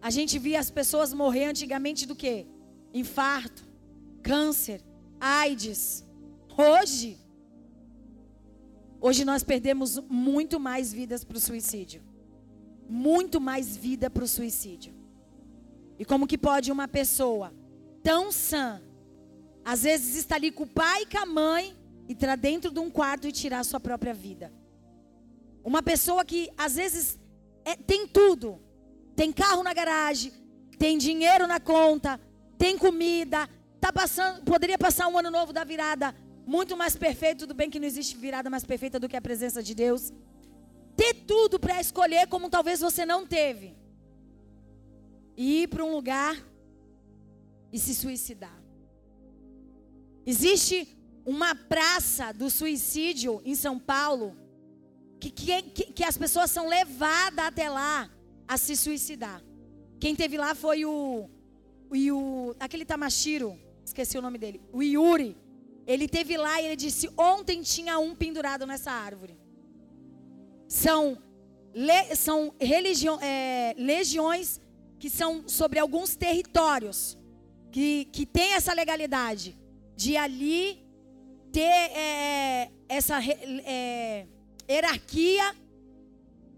A 0.00 0.10
gente 0.10 0.38
via 0.38 0.58
as 0.58 0.70
pessoas 0.70 1.12
morrer 1.12 1.44
antigamente 1.44 2.06
do 2.06 2.16
que? 2.16 2.46
Infarto, 2.92 3.64
câncer, 4.22 4.82
AIDS. 5.20 6.04
Hoje, 6.56 7.18
hoje 9.00 9.24
nós 9.24 9.42
perdemos 9.42 9.98
muito 10.08 10.60
mais 10.60 10.92
vidas 10.92 11.24
para 11.24 11.36
o 11.36 11.40
suicídio. 11.40 12.02
Muito 12.88 13.40
mais 13.40 13.76
vida 13.76 14.10
para 14.10 14.24
o 14.24 14.28
suicídio. 14.28 14.94
E 15.98 16.04
como 16.04 16.26
que 16.26 16.36
pode 16.36 16.70
uma 16.70 16.88
pessoa 16.88 17.52
tão 18.02 18.32
sã, 18.32 18.82
às 19.64 19.84
vezes 19.84 20.16
está 20.16 20.34
ali 20.34 20.50
com 20.50 20.64
o 20.64 20.66
pai 20.66 21.02
e 21.02 21.06
com 21.06 21.18
a 21.18 21.26
mãe, 21.26 21.76
entrar 22.08 22.36
dentro 22.36 22.70
de 22.70 22.80
um 22.80 22.90
quarto 22.90 23.26
e 23.26 23.32
tirar 23.32 23.60
a 23.60 23.64
sua 23.64 23.80
própria 23.80 24.12
vida? 24.12 24.52
Uma 25.64 25.82
pessoa 25.82 26.24
que 26.24 26.50
às 26.58 26.74
vezes 26.74 27.18
é, 27.64 27.76
tem 27.76 28.06
tudo. 28.06 28.60
Tem 29.14 29.32
carro 29.32 29.62
na 29.62 29.72
garagem, 29.74 30.32
tem 30.78 30.98
dinheiro 30.98 31.46
na 31.46 31.60
conta, 31.60 32.18
tem 32.62 32.78
comida, 32.78 33.50
tá 33.80 33.92
passando, 33.92 34.44
poderia 34.44 34.78
passar 34.78 35.08
um 35.08 35.18
ano 35.18 35.32
novo 35.32 35.52
da 35.52 35.64
virada 35.64 36.14
muito 36.46 36.76
mais 36.76 36.94
perfeito, 36.94 37.40
tudo 37.40 37.54
bem 37.54 37.68
que 37.68 37.80
não 37.80 37.88
existe 37.88 38.16
virada 38.16 38.48
mais 38.48 38.64
perfeita 38.64 39.00
do 39.00 39.08
que 39.08 39.16
a 39.16 39.20
presença 39.20 39.60
de 39.60 39.74
Deus. 39.74 40.12
Ter 40.96 41.12
tudo 41.32 41.58
para 41.58 41.80
escolher 41.80 42.28
como 42.28 42.48
talvez 42.48 42.78
você 42.78 43.04
não 43.04 43.26
teve. 43.26 43.74
E 45.36 45.62
ir 45.62 45.66
para 45.70 45.84
um 45.84 45.92
lugar 45.92 46.36
e 47.72 47.80
se 47.80 47.96
suicidar. 47.96 48.56
Existe 50.24 50.96
uma 51.26 51.52
praça 51.56 52.32
do 52.32 52.48
suicídio 52.48 53.42
em 53.44 53.56
São 53.56 53.76
Paulo 53.76 54.36
que, 55.18 55.30
que, 55.32 55.62
que 55.96 56.04
as 56.04 56.16
pessoas 56.16 56.48
são 56.48 56.68
levadas 56.68 57.44
até 57.44 57.68
lá 57.68 58.08
a 58.46 58.56
se 58.56 58.76
suicidar. 58.76 59.42
Quem 59.98 60.14
teve 60.14 60.38
lá 60.38 60.54
foi 60.54 60.84
o, 60.84 61.28
o, 61.92 62.50
o 62.50 62.56
aquele 62.58 62.84
Tamashiro, 62.84 63.58
esqueci 63.84 64.16
o 64.16 64.22
nome 64.22 64.38
dele, 64.38 64.60
o 64.72 64.82
Yuri. 64.82 65.36
Ele 65.86 66.08
teve 66.08 66.36
lá 66.36 66.60
e 66.60 66.66
ele 66.66 66.76
disse: 66.76 67.08
ontem 67.16 67.60
tinha 67.62 67.98
um 67.98 68.14
pendurado 68.14 68.66
nessa 68.66 68.90
árvore. 68.90 69.36
São, 70.68 71.18
le, 71.74 72.14
são 72.16 72.54
religião, 72.58 73.18
é, 73.20 73.74
legiões 73.76 74.60
que 74.98 75.10
são 75.10 75.48
sobre 75.48 75.78
alguns 75.78 76.14
territórios 76.14 77.18
que, 77.70 78.06
que 78.06 78.24
tem 78.24 78.52
essa 78.52 78.72
legalidade 78.72 79.58
de 79.96 80.16
ali 80.16 80.82
ter 81.50 81.60
é, 81.60 82.70
essa 82.88 83.18
é, 83.24 84.26
hierarquia 84.68 85.54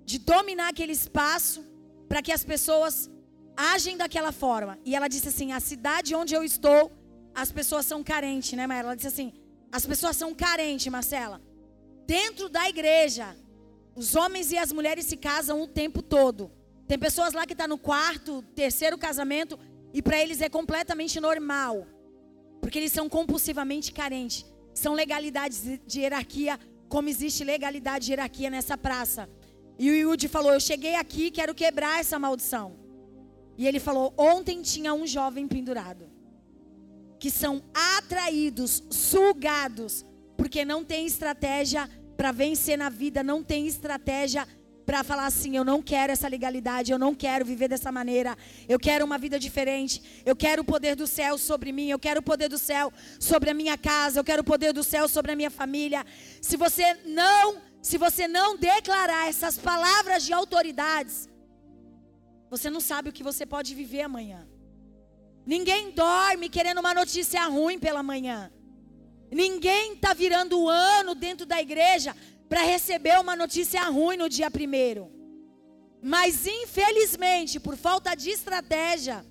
de 0.05 0.19
dominar 0.19 0.69
aquele 0.69 0.93
espaço 0.93 1.65
para 2.09 2.23
que 2.23 2.31
as 2.31 2.45
pessoas 2.45 3.11
agem 3.57 3.97
daquela 3.97 4.33
forma. 4.33 4.79
E 4.85 4.95
ela 4.95 5.09
disse 5.09 5.29
assim: 5.29 5.53
a 5.53 5.61
cidade 5.61 6.15
onde 6.15 6.35
eu 6.35 6.45
estou, 6.45 6.93
as 7.35 7.51
pessoas 7.51 7.87
são 7.87 8.03
carentes, 8.03 8.53
né, 8.53 8.67
Maria? 8.67 8.83
Ela 8.83 8.95
disse 8.95 9.09
assim: 9.09 9.33
as 9.73 9.85
pessoas 9.85 10.17
são 10.17 10.35
carentes, 10.35 10.87
Marcela. 10.87 11.41
dentro 12.07 12.49
da 12.49 12.69
igreja, 12.69 13.35
os 13.97 14.15
homens 14.15 14.53
e 14.53 14.59
as 14.59 14.71
mulheres 14.73 15.07
se 15.07 15.17
casam 15.17 15.63
o 15.63 15.67
tempo 15.67 16.03
todo. 16.03 16.51
Tem 16.87 16.99
pessoas 16.99 17.33
lá 17.33 17.47
que 17.47 17.55
estão 17.55 17.65
tá 17.65 17.69
no 17.69 17.79
quarto, 17.79 18.43
terceiro 18.55 18.99
casamento, 18.99 19.59
e 19.93 20.03
para 20.03 20.19
eles 20.19 20.41
é 20.41 20.49
completamente 20.49 21.19
normal. 21.19 21.87
Porque 22.61 22.79
eles 22.79 22.93
são 22.93 23.09
compulsivamente 23.09 23.93
carentes. 23.93 24.45
São 24.75 24.93
legalidades 24.93 25.63
de 25.87 26.01
hierarquia, 26.01 26.59
como 26.89 27.09
existe 27.09 27.43
legalidade 27.45 28.07
de 28.07 28.13
hierarquia 28.13 28.51
nessa 28.51 28.77
praça. 28.77 29.29
E 29.79 29.91
o 29.91 29.95
Yudi 29.95 30.29
falou: 30.29 30.53
Eu 30.53 30.61
cheguei 30.61 30.95
aqui, 30.97 31.31
quero 31.31 31.55
quebrar 31.55 32.01
essa 32.01 32.19
maldição. 32.19 32.84
E 33.57 33.67
ele 33.67 33.81
falou: 33.81 34.13
Ontem 34.17 34.63
tinha 34.63 34.93
um 34.93 35.07
jovem 35.07 35.47
pendurado. 35.47 36.11
Que 37.19 37.31
são 37.31 37.63
atraídos, 37.73 38.83
sugados, 38.91 40.05
porque 40.37 40.65
não 40.65 40.85
tem 40.85 41.07
estratégia 41.07 41.89
para 42.17 42.33
vencer 42.33 42.77
na 42.77 42.89
vida, 42.89 43.23
não 43.23 43.43
tem 43.43 43.67
estratégia 43.67 44.47
para 44.85 45.03
falar 45.03 45.27
assim: 45.27 45.57
eu 45.57 45.65
não 45.65 45.83
quero 45.83 46.13
essa 46.13 46.29
legalidade, 46.29 46.93
eu 46.93 46.99
não 46.99 47.15
quero 47.15 47.45
viver 47.45 47.69
dessa 47.69 47.91
maneira, 47.91 48.37
eu 48.69 48.79
quero 48.79 49.05
uma 49.05 49.19
vida 49.19 49.39
diferente, 49.39 50.03
eu 50.25 50.37
quero 50.37 50.63
o 50.63 50.65
poder 50.65 50.95
do 50.95 51.07
céu 51.07 51.39
sobre 51.39 51.73
mim, 51.73 51.89
eu 51.89 51.99
quero 51.99 52.21
o 52.21 52.23
poder 52.23 52.49
do 52.49 52.59
céu 52.59 52.93
sobre 53.19 53.51
a 53.51 53.55
minha 53.55 53.77
casa, 53.77 54.21
eu 54.21 54.25
quero 54.25 54.43
o 54.43 54.45
poder 54.45 54.73
do 54.73 54.85
céu 54.85 55.09
sobre 55.09 55.33
a 55.33 55.37
minha 55.37 55.51
família. 55.51 56.05
Se 56.41 56.57
você 56.57 56.95
não, 57.07 57.57
se 57.83 57.97
você 57.99 58.29
não 58.29 58.57
declarar 58.57 59.29
essas 59.29 59.59
palavras 59.59 60.25
de 60.25 60.33
autoridades, 60.33 61.29
você 62.57 62.71
não 62.71 62.81
sabe 62.81 63.09
o 63.09 63.13
que 63.13 63.29
você 63.31 63.45
pode 63.45 63.75
viver 63.75 64.03
amanhã. 64.03 64.41
Ninguém 65.45 65.91
dorme 65.91 66.49
querendo 66.49 66.79
uma 66.79 66.95
notícia 66.95 67.45
ruim 67.47 67.79
pela 67.79 68.03
manhã. 68.03 68.51
Ninguém 69.31 69.95
está 69.95 70.15
virando 70.15 70.59
o 70.61 70.69
ano 70.69 71.15
dentro 71.15 71.45
da 71.45 71.61
igreja 71.61 72.15
para 72.49 72.63
receber 72.63 73.19
uma 73.21 73.35
notícia 73.35 73.83
ruim 73.97 74.17
no 74.17 74.29
dia 74.29 74.51
primeiro. 74.51 75.11
Mas 76.01 76.47
infelizmente, 76.47 77.59
por 77.59 77.77
falta 77.77 78.15
de 78.15 78.31
estratégia, 78.31 79.25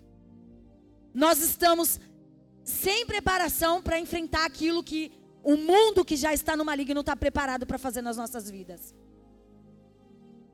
nós 1.13 1.39
estamos 1.39 1.99
sem 2.63 3.05
preparação 3.05 3.81
para 3.81 3.99
enfrentar 3.99 4.45
aquilo 4.45 4.83
que 4.83 5.11
o 5.43 5.55
mundo 5.55 6.03
que 6.03 6.15
já 6.15 6.33
está 6.33 6.57
no 6.57 6.65
maligno 6.65 7.01
está 7.01 7.15
preparado 7.15 7.65
para 7.65 7.77
fazer 7.77 8.01
nas 8.01 8.17
nossas 8.17 8.49
vidas. 8.49 8.93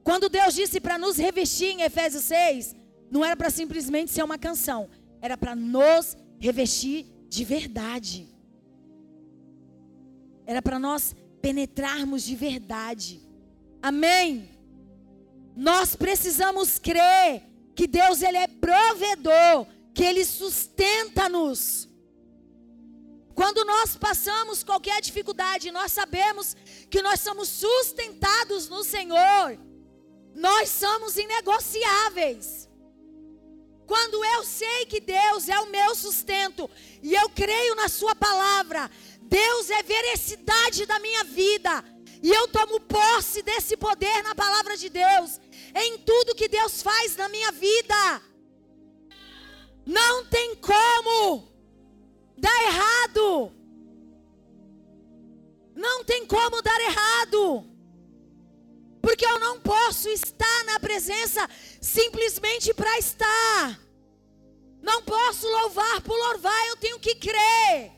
Quando 0.04 0.30
Deus 0.30 0.54
disse 0.54 0.80
para 0.80 0.98
nos 0.98 1.18
revestir 1.18 1.68
em 1.68 1.82
Efésios 1.82 2.24
6, 2.24 2.76
não 3.12 3.24
era 3.24 3.36
para 3.36 3.50
simplesmente 3.50 4.12
ser 4.12 4.24
uma 4.24 4.38
canção, 4.38 4.90
era 5.22 5.38
para 5.38 5.56
nos 5.56 6.18
revestir 6.40 7.06
de 7.28 7.44
verdade. 7.44 8.28
Era 10.46 10.62
para 10.62 10.80
nós 10.80 11.16
penetrarmos 11.42 12.24
de 12.24 12.36
verdade. 12.36 13.22
Amém. 13.82 14.50
Nós 15.56 15.96
precisamos 15.96 16.80
crer 16.80 17.44
que 17.76 17.88
Deus 17.88 18.22
ele 18.22 18.38
é 18.38 18.48
provedor, 18.48 19.68
que 19.94 20.04
ele 20.04 20.26
sustenta-nos. 20.26 21.88
Quando 23.36 23.64
nós 23.64 23.96
passamos 23.96 24.64
qualquer 24.64 25.02
dificuldade, 25.02 25.72
nós 25.72 25.92
sabemos 25.92 26.58
que 26.90 27.02
nós 27.02 27.22
somos 27.22 27.48
sustentados 27.48 28.68
no 28.68 28.84
Senhor. 28.84 29.58
Nós 30.40 30.70
somos 30.70 31.18
inegociáveis. 31.18 32.70
Quando 33.86 34.24
eu 34.24 34.44
sei 34.46 34.86
que 34.86 35.02
Deus 35.02 35.50
é 35.50 35.60
o 35.60 35.70
meu 35.70 35.94
sustento 35.96 36.70
e 37.04 37.14
eu 37.14 37.28
creio 37.30 37.76
na 37.76 37.90
Sua 37.90 38.16
palavra, 38.16 38.90
Deus 39.22 39.70
é 39.70 39.84
veracidade 39.84 40.86
da 40.86 40.98
minha 41.00 41.24
vida. 41.26 41.84
E 42.24 42.30
eu 42.30 42.48
tomo 42.48 42.80
posse 42.80 43.42
desse 43.42 43.76
poder 43.76 44.24
na 44.24 44.34
palavra 44.34 44.78
de 44.78 44.90
Deus, 44.90 45.42
em 45.76 45.98
tudo 46.00 46.36
que 46.36 46.48
Deus 46.48 46.82
faz 46.82 47.18
na 47.18 47.28
minha 47.28 47.52
vida. 47.52 48.22
Não 49.86 50.26
tem 50.26 50.56
como 50.56 51.48
dar 52.38 52.64
errado. 52.64 53.52
Não 55.76 56.04
tem 56.04 56.26
como 56.26 56.62
dar 56.62 56.80
errado. 56.82 57.10
Porque 59.20 59.34
eu 59.34 59.40
não 59.40 59.60
posso 59.60 60.08
estar 60.08 60.64
na 60.64 60.80
presença 60.80 61.46
simplesmente 61.82 62.74
para 62.74 62.98
estar. 62.98 63.78
Não 64.82 65.04
posso 65.04 65.46
louvar 65.46 66.00
por 66.00 66.18
louvar, 66.18 66.68
eu 66.68 66.78
tenho 66.78 66.98
que 67.02 67.16
crer. 67.16 67.92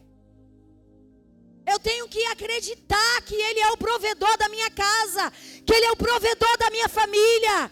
Eu 1.63 1.77
tenho 1.77 2.10
que 2.10 2.25
acreditar 2.25 3.21
que 3.21 3.36
Ele 3.36 3.60
é 3.60 3.71
o 3.71 3.77
provedor 3.77 4.36
da 4.36 4.49
minha 4.49 4.71
casa, 4.71 5.31
que 5.63 5.71
Ele 5.71 5.86
é 5.86 5.91
o 5.91 5.95
provedor 5.95 6.57
da 6.57 6.71
minha 6.71 6.89
família, 6.89 7.71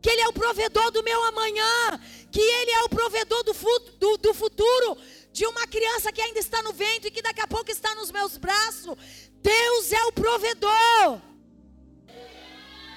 que 0.00 0.08
Ele 0.08 0.20
é 0.20 0.28
o 0.28 0.32
provedor 0.32 0.92
do 0.92 1.02
meu 1.02 1.20
amanhã, 1.24 2.00
que 2.30 2.40
Ele 2.40 2.70
é 2.70 2.82
o 2.84 2.88
provedor 2.88 3.42
do, 3.42 3.52
do, 3.98 4.18
do 4.18 4.34
futuro 4.34 4.96
de 5.32 5.44
uma 5.48 5.66
criança 5.66 6.12
que 6.12 6.22
ainda 6.22 6.38
está 6.38 6.62
no 6.62 6.72
ventre 6.72 7.08
e 7.08 7.10
que 7.10 7.22
daqui 7.22 7.40
a 7.40 7.48
pouco 7.48 7.72
está 7.72 7.92
nos 7.96 8.12
meus 8.12 8.36
braços. 8.36 8.96
Deus 9.42 9.90
é 9.90 10.04
o 10.04 10.12
provedor. 10.12 11.31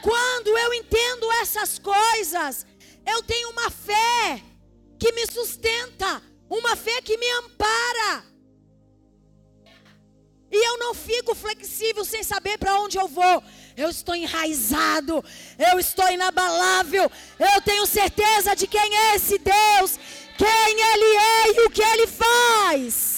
Quando 0.05 0.55
eu 0.55 0.71
entendo 0.75 1.31
essas 1.41 1.79
coisas, 1.79 2.63
eu 3.07 3.23
tenho 3.23 3.49
uma 3.49 3.71
fé 3.71 4.39
que 4.99 5.11
me 5.13 5.25
sustenta, 5.25 6.21
uma 6.47 6.75
fé 6.75 7.01
que 7.01 7.17
me 7.17 7.27
ampara. 7.31 8.23
E 10.51 10.67
eu 10.69 10.77
não 10.77 10.93
fico 10.93 11.33
flexível 11.33 12.05
sem 12.05 12.21
saber 12.21 12.59
para 12.59 12.79
onde 12.81 12.99
eu 12.99 13.07
vou. 13.07 13.43
Eu 13.75 13.89
estou 13.89 14.13
enraizado, 14.13 15.25
eu 15.57 15.79
estou 15.79 16.07
inabalável. 16.11 17.11
Eu 17.39 17.61
tenho 17.63 17.87
certeza 17.87 18.55
de 18.55 18.67
quem 18.67 18.95
é 18.95 19.15
esse 19.15 19.39
Deus, 19.39 19.99
quem 20.37 20.81
Ele 20.91 21.17
é 21.17 21.51
e 21.51 21.65
o 21.65 21.71
que 21.71 21.81
Ele 21.81 22.05
faz. 22.05 23.14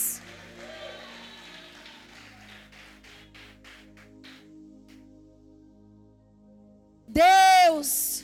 Deus 7.17 8.23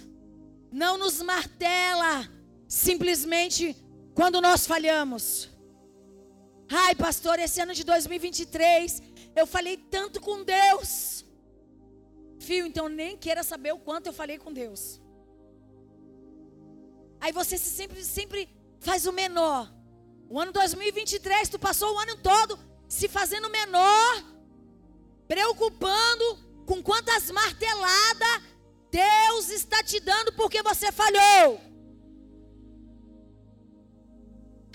não 0.71 0.97
nos 0.97 1.21
martela 1.21 2.29
simplesmente 2.67 3.75
quando 4.13 4.39
nós 4.39 4.67
falhamos. 4.67 5.49
Ai, 6.69 6.93
pastor, 6.93 7.39
esse 7.39 7.60
ano 7.60 7.73
de 7.73 7.84
2023 7.84 9.01
eu 9.36 9.47
falei 9.47 9.77
tanto 9.77 10.21
com 10.21 10.43
Deus. 10.43 11.25
Fio, 12.39 12.67
então 12.67 12.88
nem 12.88 13.17
queira 13.17 13.41
saber 13.41 13.71
o 13.73 13.79
quanto 13.79 14.08
eu 14.08 14.13
falei 14.13 14.38
com 14.38 14.53
Deus. 14.53 15.01
Aí 17.19 17.32
você 17.32 17.58
se 17.58 17.69
sempre, 17.69 18.03
sempre 18.03 18.49
faz 18.79 19.08
o 19.08 19.13
menor. 19.13 19.73
O 20.29 20.39
ano 20.39 20.51
2023, 20.51 21.49
tu 21.49 21.58
passou 21.58 21.95
o 21.95 21.99
ano 21.99 22.17
todo 22.17 22.60
se 22.88 23.08
fazendo 23.08 23.49
menor, 23.49 24.23
preocupando 25.27 26.25
com 26.67 26.82
quantas 26.84 27.32
marteladas 27.32 28.52
Deus 28.93 29.49
está 29.49 29.82
te 29.82 29.99
dando 29.99 30.34
porque 30.34 30.62
você 30.62 30.91
falhou. 30.91 31.60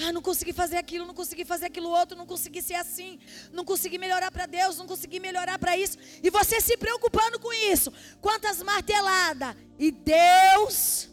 Ah, 0.00 0.12
não 0.12 0.22
consegui 0.22 0.52
fazer 0.52 0.76
aquilo, 0.76 1.04
não 1.06 1.14
consegui 1.14 1.44
fazer 1.44 1.66
aquilo 1.66 1.88
outro, 1.88 2.16
não 2.16 2.26
consegui 2.26 2.62
ser 2.62 2.74
assim, 2.74 3.18
não 3.52 3.64
consegui 3.64 3.98
melhorar 3.98 4.30
para 4.30 4.46
Deus, 4.46 4.78
não 4.78 4.86
consegui 4.86 5.20
melhorar 5.20 5.58
para 5.58 5.76
isso. 5.76 5.98
E 6.22 6.30
você 6.30 6.60
se 6.60 6.76
preocupando 6.76 7.38
com 7.38 7.52
isso. 7.52 7.92
Quantas 8.20 8.62
marteladas. 8.62 9.56
E 9.78 9.90
Deus 9.90 11.08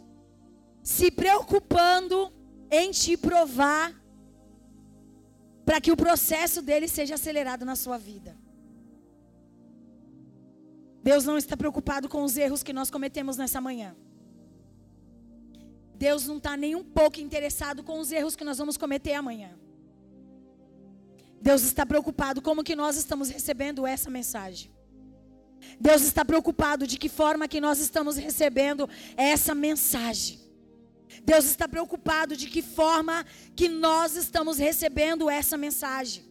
se 0.84 1.10
preocupando 1.12 2.32
em 2.72 2.92
te 2.92 3.18
provar 3.18 3.94
para 5.66 5.82
que 5.82 5.92
o 5.92 5.98
processo 5.98 6.62
dele 6.62 6.88
seja 6.88 7.16
acelerado 7.16 7.66
na 7.66 7.76
sua 7.76 7.98
vida. 7.98 8.45
Deus 11.06 11.24
não 11.24 11.38
está 11.38 11.56
preocupado 11.56 12.10
com 12.10 12.24
os 12.24 12.36
erros 12.36 12.64
que 12.64 12.74
nós 12.74 12.90
cometemos 12.90 13.38
nessa 13.38 13.62
manhã. 13.62 13.96
Deus 15.94 16.26
não 16.26 16.38
está 16.38 16.58
nem 16.58 16.74
um 16.74 16.84
pouco 16.84 17.20
interessado 17.20 17.84
com 17.84 18.00
os 18.00 18.12
erros 18.12 18.36
que 18.36 18.44
nós 18.44 18.58
vamos 18.58 18.76
cometer 18.76 19.14
amanhã. 19.14 19.52
Deus 21.40 21.62
está 21.62 21.86
preocupado 21.86 22.42
como 22.42 22.64
que 22.64 22.76
nós 22.76 22.98
estamos 22.98 23.30
recebendo 23.30 23.86
essa 23.86 24.10
mensagem. 24.10 24.72
Deus 25.80 26.02
está 26.02 26.26
preocupado 26.26 26.88
de 26.88 26.98
que 26.98 27.08
forma 27.08 27.48
que 27.48 27.62
nós 27.62 27.78
estamos 27.78 28.16
recebendo 28.18 28.90
essa 29.16 29.54
mensagem. 29.54 30.40
Deus 31.24 31.46
está 31.46 31.68
preocupado 31.68 32.36
de 32.36 32.48
que 32.50 32.64
forma 32.64 33.24
que 33.56 33.70
nós 33.70 34.16
estamos 34.16 34.58
recebendo 34.58 35.30
essa 35.30 35.56
mensagem. 35.56 36.26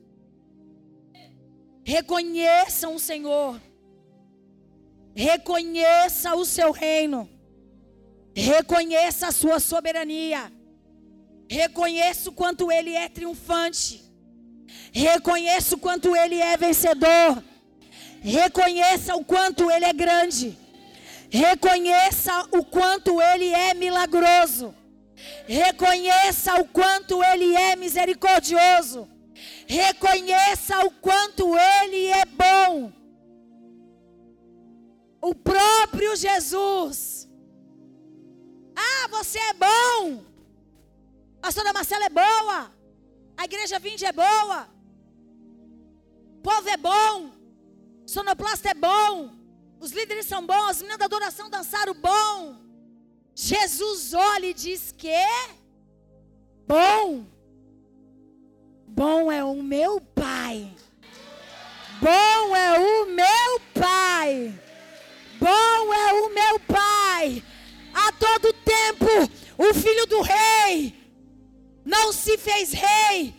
Reconheçam 1.84 2.96
o 2.96 2.98
Senhor. 2.98 3.60
Reconheça 5.14 6.34
o 6.34 6.44
seu 6.44 6.72
reino. 6.72 7.28
Reconheça 8.34 9.28
a 9.28 9.32
sua 9.32 9.60
soberania. 9.60 10.52
Reconheça 11.48 12.30
o 12.30 12.32
quanto 12.32 12.70
ele 12.70 12.94
é 12.94 13.08
triunfante. 13.08 14.02
Reconheça 14.92 15.74
o 15.76 15.78
quanto 15.78 16.16
ele 16.16 16.40
é 16.40 16.56
vencedor. 16.56 17.42
Reconheça 18.24 19.14
o 19.14 19.22
quanto 19.22 19.70
Ele 19.70 19.84
é 19.84 19.92
grande. 19.92 20.58
Reconheça 21.28 22.48
o 22.52 22.64
quanto 22.64 23.20
Ele 23.20 23.52
é 23.52 23.74
milagroso. 23.74 24.74
Reconheça 25.46 26.54
o 26.54 26.64
quanto 26.64 27.22
Ele 27.22 27.54
é 27.54 27.76
misericordioso. 27.76 29.06
Reconheça 29.66 30.86
o 30.86 30.90
quanto 30.90 31.54
Ele 31.54 32.06
é 32.06 32.24
bom. 32.24 32.90
O 35.28 35.34
próprio 35.34 36.14
Jesus. 36.14 37.26
Ah, 38.76 39.08
você 39.08 39.38
é 39.38 39.54
bom. 39.54 40.22
A 41.38 41.46
pastora 41.46 41.72
Marcela 41.72 42.04
é 42.04 42.10
boa. 42.10 42.70
A 43.34 43.44
igreja 43.44 43.78
Vinde 43.78 44.04
é 44.04 44.12
boa. 44.12 44.68
O 46.36 46.42
povo 46.42 46.68
é 46.68 46.76
bom. 46.76 47.30
O 48.04 48.08
sonoplasta 48.14 48.68
é 48.68 48.74
bom. 48.74 49.30
Os 49.80 49.92
líderes 49.92 50.26
são 50.26 50.46
bons. 50.46 50.68
As 50.72 50.78
meninas 50.82 50.98
da 50.98 51.06
adoração 51.06 51.48
dançaram 51.48 51.94
bom. 51.94 52.58
Jesus 53.34 54.12
olha 54.12 54.48
e 54.48 54.52
diz 54.52 54.92
que 54.92 55.08
bom. 56.66 57.24
Bom 58.86 59.32
é 59.32 59.42
o 59.42 59.62
meu 59.62 60.02
Pai. 60.02 60.70
Bom 61.98 62.54
é 62.54 62.78
o 62.78 63.06
meu 63.06 63.60
Pai. 63.72 64.60
Todo 68.18 68.52
tempo, 68.52 69.06
o 69.58 69.74
filho 69.74 70.06
do 70.06 70.20
rei 70.22 70.94
não 71.84 72.12
se 72.12 72.38
fez 72.38 72.72
rei 72.72 73.34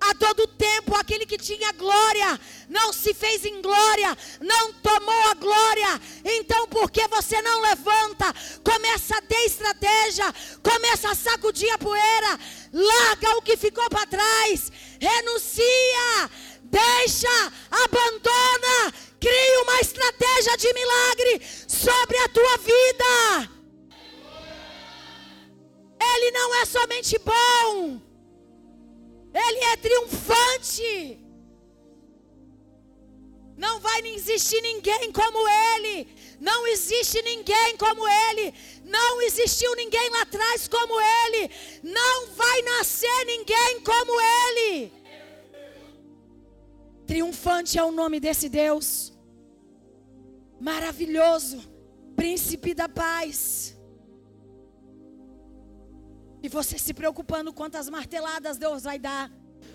a 0.00 0.14
todo 0.14 0.46
tempo 0.46 0.94
aquele 0.94 1.26
que 1.26 1.38
tinha 1.38 1.72
glória 1.72 2.38
não 2.68 2.92
se 2.92 3.14
fez 3.14 3.44
em 3.44 3.60
glória, 3.62 4.16
não 4.40 4.72
tomou 4.74 5.22
a 5.30 5.34
glória. 5.34 6.00
Então, 6.24 6.68
por 6.68 6.90
que 6.90 7.06
você 7.08 7.40
não 7.42 7.60
levanta? 7.60 8.32
Começa 8.62 9.16
a 9.16 9.22
ter 9.22 9.44
estratégia, 9.44 10.32
começa 10.62 11.10
a 11.10 11.14
sacudir 11.14 11.70
a 11.70 11.78
poeira, 11.78 12.38
larga 12.72 13.38
o 13.38 13.42
que 13.42 13.56
ficou 13.56 13.88
para 13.88 14.06
trás, 14.06 14.70
renuncia, 15.00 16.30
deixa, 16.64 17.52
abandona, 17.70 18.92
cria 19.20 19.62
uma 19.62 19.80
estratégia 19.80 20.56
de 20.56 20.72
milagre 20.72 21.42
sobre 21.68 22.18
a 22.18 22.28
tua 22.28 22.56
vida. 22.58 23.55
Ele 26.00 26.30
não 26.30 26.54
é 26.56 26.64
somente 26.64 27.18
bom, 27.18 28.00
ele 29.32 29.58
é 29.64 29.76
triunfante. 29.76 31.26
Não 33.56 33.80
vai 33.80 34.06
existir 34.08 34.60
ninguém 34.60 35.10
como 35.12 35.38
ele. 35.48 36.08
Não 36.38 36.66
existe 36.66 37.22
ninguém 37.22 37.76
como 37.78 38.06
ele. 38.06 38.52
Não 38.84 39.22
existiu 39.22 39.74
ninguém 39.74 40.10
lá 40.10 40.22
atrás 40.22 40.68
como 40.68 41.00
ele. 41.00 41.50
Não 41.82 42.26
vai 42.28 42.62
nascer 42.62 43.24
ninguém 43.24 43.80
como 43.80 44.12
ele. 44.20 44.92
Triunfante 47.06 47.78
é 47.78 47.84
o 47.84 47.90
nome 47.90 48.20
desse 48.20 48.48
Deus. 48.48 49.12
Maravilhoso. 50.60 51.62
Príncipe 52.14 52.74
da 52.74 52.88
paz. 52.88 53.75
E 56.46 56.48
você 56.48 56.78
se 56.78 56.94
preocupando 56.94 57.52
quantas 57.52 57.90
marteladas 57.90 58.56
Deus 58.56 58.84
vai 58.84 59.00
dar. 59.00 59.28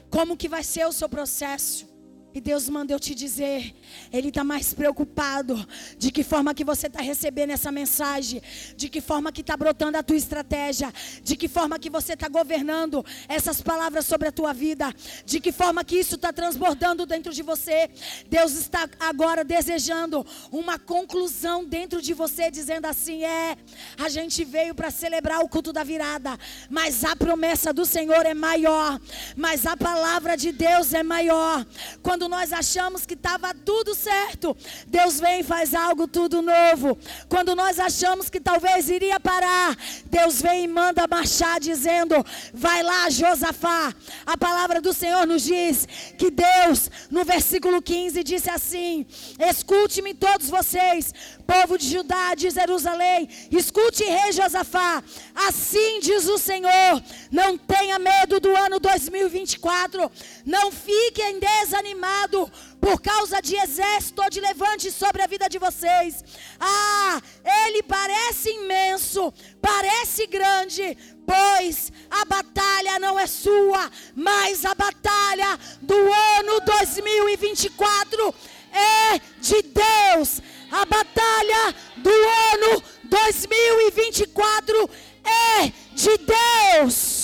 Como 0.09 0.37
que 0.37 0.47
vai 0.47 0.63
ser 0.63 0.85
o 0.87 0.93
seu 0.93 1.09
processo? 1.09 1.85
E 2.33 2.39
Deus 2.39 2.69
manda 2.69 2.93
eu 2.93 2.99
te 2.99 3.13
dizer, 3.13 3.75
Ele 4.11 4.29
está 4.29 4.43
mais 4.43 4.73
preocupado 4.73 5.67
de 5.97 6.11
que 6.11 6.23
forma 6.23 6.53
que 6.53 6.63
você 6.63 6.87
está 6.87 7.01
recebendo 7.01 7.51
essa 7.51 7.71
mensagem, 7.71 8.41
de 8.77 8.87
que 8.87 9.01
forma 9.01 9.31
que 9.31 9.41
está 9.41 9.57
brotando 9.57 9.97
a 9.97 10.03
tua 10.03 10.15
estratégia, 10.15 10.93
de 11.23 11.35
que 11.35 11.49
forma 11.49 11.77
que 11.77 11.89
você 11.89 12.13
está 12.13 12.29
governando 12.29 13.05
essas 13.27 13.61
palavras 13.61 14.05
sobre 14.05 14.29
a 14.29 14.31
tua 14.31 14.53
vida, 14.53 14.93
de 15.25 15.41
que 15.41 15.51
forma 15.51 15.83
que 15.83 15.97
isso 15.97 16.15
está 16.15 16.31
transbordando 16.31 17.05
dentro 17.05 17.33
de 17.33 17.43
você. 17.43 17.89
Deus 18.29 18.53
está 18.53 18.89
agora 18.99 19.43
desejando 19.43 20.25
uma 20.51 20.79
conclusão 20.79 21.65
dentro 21.65 22.01
de 22.01 22.13
você, 22.13 22.49
dizendo 22.49 22.85
assim: 22.85 23.23
é, 23.23 23.57
a 23.97 24.07
gente 24.07 24.45
veio 24.45 24.73
para 24.73 24.89
celebrar 24.89 25.41
o 25.41 25.49
culto 25.49 25.73
da 25.73 25.83
virada, 25.83 26.37
mas 26.69 27.03
a 27.03 27.13
promessa 27.15 27.73
do 27.73 27.85
Senhor 27.85 28.25
é 28.25 28.33
maior, 28.33 28.99
mas 29.35 29.65
a 29.65 29.75
palavra 29.75 30.37
de 30.37 30.51
Deus 30.51 30.93
é 30.93 31.03
maior. 31.03 31.65
Quando 32.01 32.20
quando 32.21 32.29
nós 32.29 32.53
achamos 32.53 33.03
que 33.03 33.15
estava 33.15 33.51
tudo 33.51 33.95
certo, 33.95 34.55
Deus 34.85 35.19
vem 35.19 35.39
e 35.39 35.43
faz 35.43 35.73
algo 35.73 36.07
tudo 36.07 36.39
novo. 36.39 36.95
Quando 37.27 37.55
nós 37.55 37.79
achamos 37.79 38.29
que 38.29 38.39
talvez 38.39 38.91
iria 38.91 39.19
parar, 39.19 39.75
Deus 40.05 40.39
vem 40.39 40.65
e 40.65 40.67
manda 40.67 41.07
marchar, 41.07 41.59
dizendo: 41.59 42.13
Vai 42.53 42.83
lá, 42.83 43.09
Josafá. 43.09 43.91
A 44.23 44.37
palavra 44.37 44.79
do 44.79 44.93
Senhor 44.93 45.25
nos 45.25 45.41
diz 45.41 45.87
que 46.15 46.29
Deus, 46.29 46.91
no 47.09 47.25
versículo 47.25 47.81
15, 47.81 48.23
disse 48.23 48.51
assim: 48.51 49.03
Escute-me 49.39 50.13
todos 50.13 50.47
vocês, 50.47 51.15
povo 51.51 51.77
de 51.77 51.87
Judá, 51.89 52.33
de 52.33 52.49
Jerusalém, 52.49 53.27
escute, 53.51 54.05
rei 54.05 54.31
Josafá. 54.31 55.03
Assim 55.35 55.99
diz 55.99 56.27
o 56.29 56.37
Senhor: 56.37 57.03
Não 57.29 57.57
tenha 57.57 57.99
medo 57.99 58.39
do 58.39 58.55
ano 58.55 58.79
2024, 58.79 60.09
não 60.45 60.71
fiquem 60.71 61.39
desanimados 61.39 62.49
por 62.79 63.01
causa 63.01 63.41
de 63.41 63.55
exército 63.55 64.21
ou 64.21 64.29
de 64.29 64.39
levante 64.39 64.89
sobre 64.91 65.21
a 65.21 65.27
vida 65.27 65.49
de 65.49 65.59
vocês. 65.59 66.23
Ah, 66.57 67.21
ele 67.65 67.83
parece 67.83 68.49
imenso, 68.49 69.33
parece 69.61 70.25
grande, 70.27 70.97
pois 71.25 71.91
a 72.09 72.23
batalha 72.23 72.97
não 72.97 73.19
é 73.19 73.27
sua, 73.27 73.91
mas 74.15 74.63
a 74.63 74.73
batalha 74.73 75.59
do 75.81 75.99
ano 76.39 76.61
2024 76.61 78.33
é 78.71 79.19
de 79.39 79.61
Deus. 79.61 80.41
A 80.71 80.85
batalha 80.85 81.75
do 81.97 82.09
ano 82.09 82.83
2024 83.03 84.89
é 85.23 85.71
de 85.93 86.17
Deus. 86.17 87.21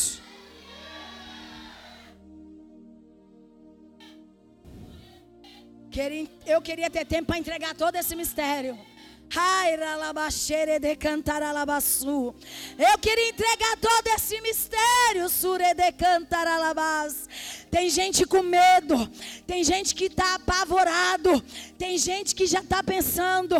Eu 6.45 6.61
queria 6.61 6.89
ter 6.89 7.05
tempo 7.05 7.27
para 7.27 7.37
entregar 7.37 7.75
todo 7.75 7.95
esse 7.95 8.15
mistério. 8.15 8.77
Eu 12.77 12.97
queria 12.97 13.29
entregar 13.29 13.77
todo 13.77 14.07
esse 14.07 14.39
mistério. 14.41 15.27
Tem 17.69 17.89
gente 17.89 18.25
com 18.25 18.41
medo. 18.41 19.07
Tem 19.45 19.63
gente 19.63 19.93
que 19.93 20.05
está 20.05 20.35
apavorado. 20.35 21.43
Tem 21.77 21.97
gente 21.97 22.33
que 22.33 22.45
já 22.45 22.59
está 22.59 22.81
pensando: 22.81 23.55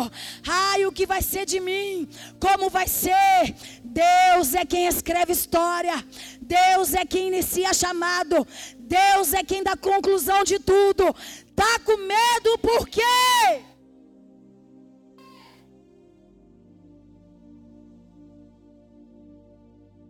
ai, 0.46 0.86
o 0.86 0.92
que 0.92 1.06
vai 1.06 1.20
ser 1.20 1.44
de 1.44 1.60
mim? 1.60 2.08
Como 2.40 2.70
vai 2.70 2.88
ser? 2.88 3.54
Deus 3.84 4.54
é 4.54 4.64
quem 4.64 4.86
escreve 4.86 5.32
história. 5.32 6.02
Deus 6.40 6.94
é 6.94 7.04
quem 7.04 7.28
inicia 7.28 7.74
chamado. 7.74 8.46
Deus 8.78 9.34
é 9.34 9.44
quem 9.44 9.62
dá 9.62 9.76
conclusão 9.76 10.42
de 10.44 10.58
tudo. 10.58 11.14
Tá 11.54 11.78
com 11.84 11.96
medo 11.98 12.58
por 12.58 12.88
quê? 12.88 13.67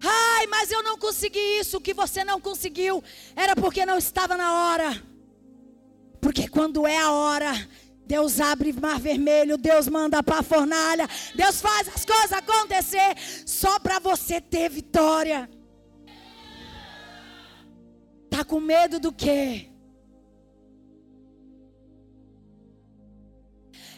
Ai, 0.03 0.47
mas 0.47 0.71
eu 0.71 0.83
não 0.83 0.97
consegui 0.97 1.59
isso. 1.61 1.79
O 1.79 1.81
que 1.81 1.93
você 1.95 2.25
não 2.25 2.41
conseguiu 2.41 3.03
era 3.35 3.55
porque 3.57 3.85
não 3.85 3.99
estava 3.99 4.37
na 4.37 4.53
hora. 4.53 5.03
Porque 6.21 6.49
quando 6.49 6.87
é 6.87 6.99
a 6.99 7.13
hora, 7.13 7.53
Deus 8.07 8.41
abre 8.41 8.73
mar 8.73 8.99
vermelho, 8.99 9.59
Deus 9.59 9.87
manda 9.89 10.23
para 10.23 10.39
a 10.39 10.43
fornalha, 10.43 11.07
Deus 11.35 11.61
faz 11.61 11.89
as 11.89 12.05
coisas 12.05 12.33
acontecer 12.33 13.15
só 13.47 13.79
para 13.79 13.99
você 13.99 14.41
ter 14.41 14.71
vitória. 14.71 15.49
Tá 18.31 18.45
com 18.45 18.61
medo 18.61 18.99
do 18.99 19.13
quê? 19.13 19.71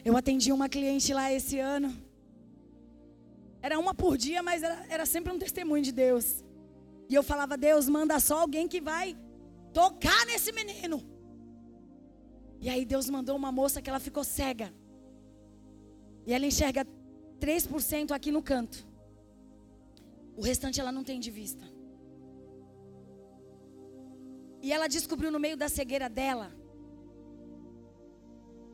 Eu 0.05 0.17
atendi 0.17 0.51
uma 0.51 0.69
cliente 0.69 1.13
lá 1.13 1.33
esse 1.33 1.59
ano. 1.59 2.10
Era 3.63 3.79
uma 3.79 3.95
por 3.95 4.17
dia, 4.17 4.43
mas 4.43 4.63
era, 4.63 4.87
era 4.89 5.07
sempre 5.07 5.33
um 5.33 5.39
testemunho 5.39 5.83
de 5.83 5.93
Deus. 5.93 6.45
E 7.09 7.15
eu 7.15 7.23
falava, 7.23 7.57
Deus, 7.57 7.89
manda 7.89 8.19
só 8.21 8.41
alguém 8.41 8.67
que 8.67 8.81
vai 8.81 9.17
tocar 9.73 10.25
nesse 10.27 10.53
menino. 10.53 11.03
E 12.61 12.69
aí 12.69 12.85
Deus 12.85 13.09
mandou 13.09 13.37
uma 13.37 13.51
moça 13.51 13.81
que 13.83 13.91
ela 13.91 14.01
ficou 14.01 14.23
cega. 14.23 14.73
E 16.27 16.33
ela 16.33 16.47
enxerga 16.47 16.87
3% 17.41 18.13
aqui 18.13 18.31
no 18.31 18.43
canto. 18.43 18.87
O 20.37 20.43
restante 20.43 20.81
ela 20.81 20.93
não 20.93 21.03
tem 21.03 21.19
de 21.19 21.31
vista. 21.31 21.65
E 24.63 24.73
ela 24.73 24.89
descobriu 24.89 25.31
no 25.31 25.41
meio 25.41 25.57
da 25.57 25.69
cegueira 25.69 26.09
dela 26.09 26.53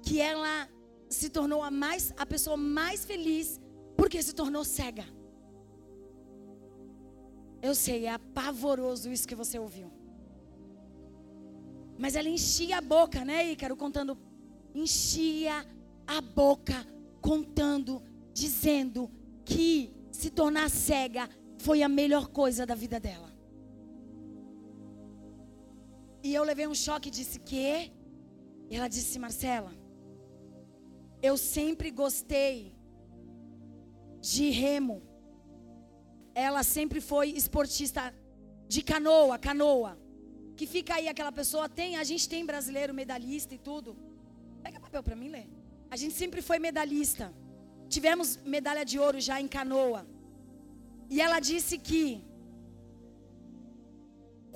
que 0.02 0.20
ela 0.20 0.68
se 1.08 1.28
tornou 1.28 1.62
a 1.62 1.70
mais 1.70 2.12
a 2.16 2.26
pessoa 2.26 2.56
mais 2.56 3.04
feliz 3.04 3.60
porque 4.06 4.22
se 4.22 4.32
tornou 4.32 4.64
cega. 4.64 5.04
Eu 7.60 7.74
sei, 7.74 8.04
é 8.04 8.10
apavoroso 8.10 9.10
isso 9.10 9.26
que 9.26 9.34
você 9.34 9.58
ouviu. 9.58 9.90
Mas 11.98 12.14
ela 12.14 12.28
enchia 12.28 12.78
a 12.78 12.80
boca, 12.80 13.24
né, 13.24 13.50
Ícaro, 13.50 13.76
contando. 13.76 14.16
Enchia 14.72 15.66
a 16.06 16.20
boca, 16.20 16.86
contando, 17.20 18.00
dizendo 18.32 19.10
que 19.44 19.92
se 20.12 20.30
tornar 20.30 20.70
cega 20.70 21.28
foi 21.58 21.82
a 21.82 21.88
melhor 21.88 22.28
coisa 22.28 22.64
da 22.64 22.76
vida 22.76 23.00
dela. 23.00 23.32
E 26.22 26.32
eu 26.32 26.44
levei 26.44 26.68
um 26.68 26.76
choque 26.76 27.08
e 27.08 27.16
disse: 27.18 27.40
Que? 27.40 27.92
E 28.70 28.76
ela 28.76 28.86
disse: 28.86 29.18
Marcela, 29.18 29.72
eu 31.20 31.36
sempre 31.36 31.90
gostei 31.90 32.75
de 34.34 34.46
remo. 34.50 34.96
Ela 36.46 36.62
sempre 36.76 37.00
foi 37.10 37.26
esportista 37.42 38.02
de 38.74 38.82
canoa, 38.90 39.38
canoa. 39.38 39.92
Que 40.58 40.66
fica 40.74 40.94
aí 40.94 41.06
aquela 41.08 41.32
pessoa, 41.40 41.68
tem, 41.68 41.90
a 41.96 42.04
gente 42.10 42.28
tem 42.32 42.44
brasileiro 42.52 42.92
medalhista 43.02 43.54
e 43.54 43.60
tudo. 43.68 43.90
Pega 44.64 44.84
papel 44.86 45.02
para 45.06 45.16
mim 45.20 45.30
ler. 45.36 45.48
A 45.94 45.96
gente 46.00 46.14
sempre 46.22 46.40
foi 46.48 46.58
medalhista. 46.68 47.26
Tivemos 47.94 48.28
medalha 48.54 48.84
de 48.90 48.98
ouro 48.98 49.20
já 49.28 49.36
em 49.40 49.48
canoa. 49.56 50.02
E 51.14 51.20
ela 51.26 51.38
disse 51.50 51.76
que 51.88 52.04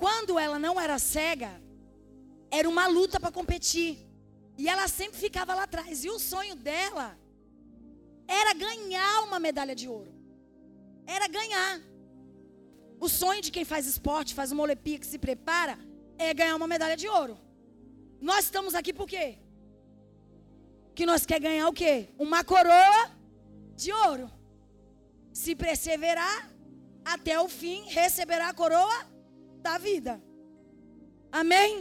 quando 0.03 0.37
ela 0.45 0.57
não 0.65 0.75
era 0.85 0.97
cega, 0.99 1.51
era 2.59 2.67
uma 2.67 2.87
luta 2.87 3.19
para 3.19 3.31
competir. 3.39 3.91
E 4.57 4.67
ela 4.67 4.87
sempre 4.99 5.17
ficava 5.25 5.53
lá 5.59 5.63
atrás. 5.63 6.03
E 6.03 6.09
o 6.09 6.19
sonho 6.19 6.55
dela 6.55 7.07
era 8.39 8.53
ganhar 8.65 9.23
uma 9.27 9.39
medalha 9.47 9.75
de 9.81 9.87
ouro. 9.97 10.11
Era 11.15 11.27
ganhar. 11.27 11.71
O 13.05 13.09
sonho 13.09 13.41
de 13.45 13.51
quem 13.55 13.65
faz 13.71 13.85
esporte, 13.93 14.37
faz 14.39 14.51
uma 14.51 14.63
que 14.75 15.11
se 15.11 15.17
prepara, 15.25 15.75
é 16.17 16.33
ganhar 16.33 16.55
uma 16.55 16.67
medalha 16.73 16.97
de 17.03 17.07
ouro. 17.19 17.35
Nós 18.29 18.45
estamos 18.45 18.73
aqui 18.79 18.93
por 18.99 19.07
quê? 19.13 19.25
Que 20.97 21.05
nós 21.05 21.25
quer 21.25 21.39
ganhar 21.47 21.67
o 21.67 21.73
quê? 21.81 21.95
Uma 22.25 22.41
coroa 22.43 23.01
de 23.75 23.91
ouro. 24.07 24.27
Se 25.41 25.55
perseverar 25.55 26.37
até 27.13 27.39
o 27.39 27.47
fim, 27.49 27.77
receberá 27.99 28.49
a 28.49 28.53
coroa 28.53 28.97
da 29.67 29.77
vida. 29.77 30.21
Amém? 31.31 31.71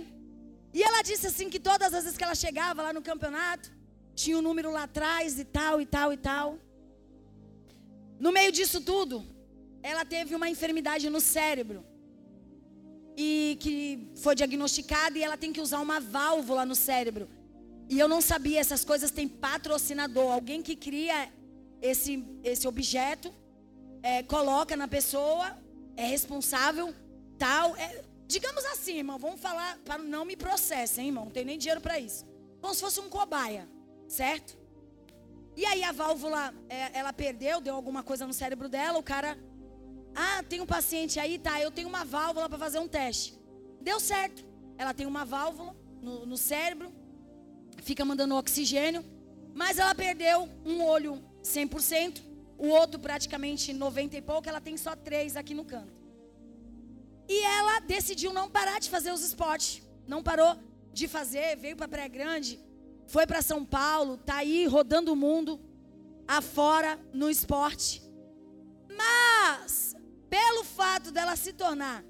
E 0.73 0.83
ela 0.83 1.03
disse 1.03 1.27
assim 1.27 1.51
que 1.51 1.61
todas 1.61 1.93
as 1.93 2.05
vezes 2.05 2.17
que 2.19 2.25
ela 2.25 2.35
chegava 2.35 2.83
lá 2.87 2.93
no 2.93 3.03
campeonato, 3.03 3.71
tinha 4.15 4.39
um 4.39 4.43
número 4.43 4.71
lá 4.71 4.85
atrás 4.85 5.39
e 5.39 5.45
tal, 5.45 5.81
e 5.81 5.87
tal, 5.87 6.13
e 6.13 6.17
tal. 6.17 6.59
No 8.19 8.31
meio 8.33 8.53
disso 8.53 8.81
tudo, 8.81 9.25
ela 9.83 10.05
teve 10.05 10.35
uma 10.35 10.49
enfermidade 10.49 11.09
no 11.09 11.21
cérebro. 11.21 11.85
E 13.17 13.57
que 13.61 14.11
foi 14.17 14.35
diagnosticada 14.35 15.19
e 15.19 15.23
ela 15.23 15.37
tem 15.37 15.53
que 15.53 15.61
usar 15.61 15.81
uma 15.81 16.01
válvula 16.01 16.65
no 16.65 16.75
cérebro. 16.75 17.29
E 17.89 17.99
eu 17.99 18.07
não 18.07 18.21
sabia, 18.21 18.61
essas 18.61 18.85
coisas 18.85 19.11
têm 19.11 19.27
patrocinador. 19.27 20.33
Alguém 20.33 20.63
que 20.63 20.77
cria 20.77 21.31
esse, 21.83 22.25
esse 22.45 22.69
objeto, 22.69 23.33
é, 24.03 24.23
coloca 24.23 24.77
na 24.77 24.87
pessoa, 24.87 25.59
é 25.97 26.07
responsável, 26.07 26.95
tal. 27.39 27.75
É, 27.77 28.05
digamos 28.27 28.65
assim, 28.67 28.99
irmão, 28.99 29.19
vamos 29.19 29.41
falar 29.41 29.79
para 29.85 29.99
não 29.99 30.25
me 30.25 30.37
processem, 30.37 31.07
irmão. 31.07 31.25
Não 31.25 31.33
tem 31.33 31.45
nem 31.45 31.59
dinheiro 31.59 31.81
para 31.81 31.99
isso. 31.99 32.25
Como 32.61 32.75
se 32.75 32.81
fosse 32.81 33.01
um 33.01 33.09
cobaia, 33.09 33.69
certo? 34.11 34.59
E 35.57 35.65
aí 35.65 35.83
a 35.85 35.93
válvula, 35.93 36.53
é, 36.69 36.99
ela 36.99 37.13
perdeu, 37.13 37.61
deu 37.61 37.75
alguma 37.75 38.03
coisa 38.03 38.27
no 38.27 38.33
cérebro 38.33 38.69
dela, 38.69 38.99
o 38.99 39.03
cara. 39.03 39.39
Ah, 40.15 40.43
tem 40.43 40.61
um 40.61 40.67
paciente 40.67 41.21
aí, 41.21 41.39
tá? 41.39 41.61
Eu 41.61 41.71
tenho 41.71 41.89
uma 41.89 42.05
válvula 42.05 42.49
para 42.49 42.59
fazer 42.59 42.81
um 42.81 42.89
teste. 42.89 43.39
Deu 43.81 44.01
certo. 44.01 44.45
Ela 44.77 44.93
tem 44.93 45.07
uma 45.07 45.25
válvula 45.25 45.77
no, 46.03 46.27
no 46.27 46.37
cérebro, 46.37 46.93
fica 47.83 48.05
mandando 48.05 48.35
oxigênio, 48.35 49.05
mas 49.55 49.79
ela 49.79 49.95
perdeu 49.95 50.49
um 50.65 50.83
olho 50.83 51.23
100%, 51.43 52.23
o 52.59 52.69
outro 52.69 52.99
praticamente 52.99 53.73
90 53.73 54.17
e 54.17 54.23
pouco, 54.23 54.49
ela 54.49 54.61
tem 54.61 54.77
só 54.77 54.97
três 54.97 55.37
aqui 55.37 55.55
no 55.55 55.65
canto. 55.65 55.93
E 57.29 57.43
ela 57.45 57.81
decidiu 57.81 58.33
não 58.33 58.51
parar 58.51 58.81
de 58.81 58.91
fazer 58.91 59.13
os 59.13 59.23
esportes. 59.23 59.83
Não 60.07 60.23
parou 60.23 60.57
de 60.93 61.07
fazer, 61.07 61.57
veio 61.57 61.77
para 61.77 61.87
Praia 61.87 62.09
Grande, 62.09 62.59
foi 63.13 63.27
para 63.27 63.43
São 63.43 63.65
Paulo, 63.65 64.17
tá 64.17 64.37
aí 64.37 64.67
rodando 64.67 65.13
o 65.13 65.17
mundo 65.17 65.61
afora 66.29 66.93
no 67.13 67.29
esporte. 67.29 68.01
Mas 69.01 69.97
pelo 70.29 70.63
fato 70.63 71.11
dela 71.11 71.35
se 71.35 71.53
tornar, 71.53 72.05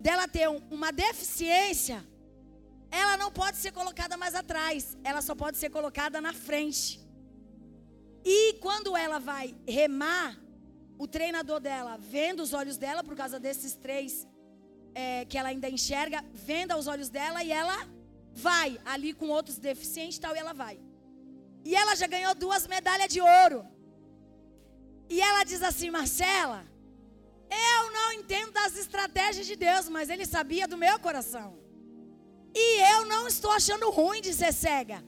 dela 0.00 0.26
ter 0.26 0.48
uma 0.70 0.90
deficiência, 0.90 2.02
ela 2.90 3.18
não 3.18 3.30
pode 3.30 3.58
ser 3.58 3.70
colocada 3.70 4.16
mais 4.16 4.34
atrás, 4.34 4.96
ela 5.04 5.20
só 5.20 5.34
pode 5.34 5.58
ser 5.58 5.68
colocada 5.68 6.22
na 6.22 6.32
frente. 6.32 6.98
E 8.24 8.54
quando 8.54 8.96
ela 8.96 9.18
vai 9.18 9.54
remar, 9.68 10.38
o 10.98 11.06
treinador 11.06 11.60
dela, 11.60 11.98
vendo 11.98 12.40
os 12.42 12.52
olhos 12.52 12.76
dela, 12.76 13.02
por 13.04 13.14
causa 13.14 13.38
desses 13.38 13.74
três 13.74 14.26
é, 14.94 15.24
que 15.26 15.36
ela 15.38 15.50
ainda 15.50 15.68
enxerga, 15.68 16.24
vendo 16.32 16.72
aos 16.72 16.86
olhos 16.86 17.08
dela 17.08 17.42
e 17.42 17.52
ela 17.52 17.78
vai 18.48 18.68
ali 18.92 19.12
com 19.20 19.28
outros 19.38 19.58
deficientes 19.58 20.16
e 20.16 20.20
tal, 20.24 20.34
e 20.34 20.40
ela 20.44 20.54
vai. 20.64 20.76
E 21.68 21.74
ela 21.80 21.94
já 22.00 22.06
ganhou 22.14 22.34
duas 22.34 22.66
medalhas 22.74 23.12
de 23.14 23.20
ouro. 23.20 23.60
E 25.14 25.20
ela 25.28 25.42
diz 25.50 25.62
assim, 25.70 25.90
Marcela, 25.98 26.60
eu 27.50 27.92
não 27.92 28.08
entendo 28.18 28.52
das 28.52 28.76
estratégias 28.76 29.46
de 29.50 29.56
Deus, 29.66 29.88
mas 29.88 30.08
Ele 30.08 30.24
sabia 30.24 30.66
do 30.72 30.76
meu 30.84 30.98
coração. 31.06 31.48
E 32.54 32.66
eu 32.92 33.00
não 33.12 33.26
estou 33.26 33.50
achando 33.50 33.90
ruim 33.90 34.20
de 34.20 34.32
ser 34.32 34.52
cega. 34.52 34.98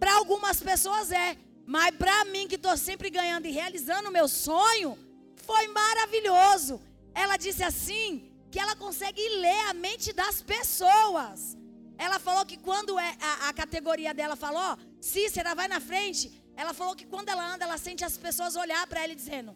Para 0.00 0.14
algumas 0.14 0.58
pessoas 0.60 1.12
é, 1.12 1.36
mas 1.66 1.94
para 1.96 2.24
mim 2.26 2.48
que 2.48 2.56
estou 2.56 2.76
sempre 2.76 3.08
ganhando 3.10 3.46
e 3.46 3.56
realizando 3.60 4.08
o 4.08 4.12
meu 4.12 4.26
sonho, 4.26 4.98
foi 5.36 5.68
maravilhoso. 5.68 6.80
Ela 7.14 7.36
disse 7.36 7.62
assim 7.62 8.30
que 8.50 8.58
ela 8.58 8.74
consegue 8.74 9.22
ler 9.44 9.60
a 9.70 9.74
mente 9.74 10.12
das 10.12 10.42
pessoas. 10.42 11.56
Ela 12.04 12.18
falou 12.26 12.44
que 12.50 12.58
quando 12.68 12.92
é 12.98 13.10
a, 13.28 13.32
a 13.48 13.52
categoria 13.62 14.12
dela 14.20 14.36
falou, 14.44 14.70
Cícera, 15.00 15.54
vai 15.60 15.68
na 15.74 15.80
frente. 15.90 16.24
Ela 16.62 16.72
falou 16.78 16.94
que 16.98 17.06
quando 17.12 17.28
ela 17.28 17.44
anda, 17.54 17.64
ela 17.66 17.78
sente 17.86 18.02
as 18.08 18.16
pessoas 18.26 18.56
olhar 18.64 18.84
para 18.86 19.02
ela 19.04 19.14
dizendo: 19.22 19.52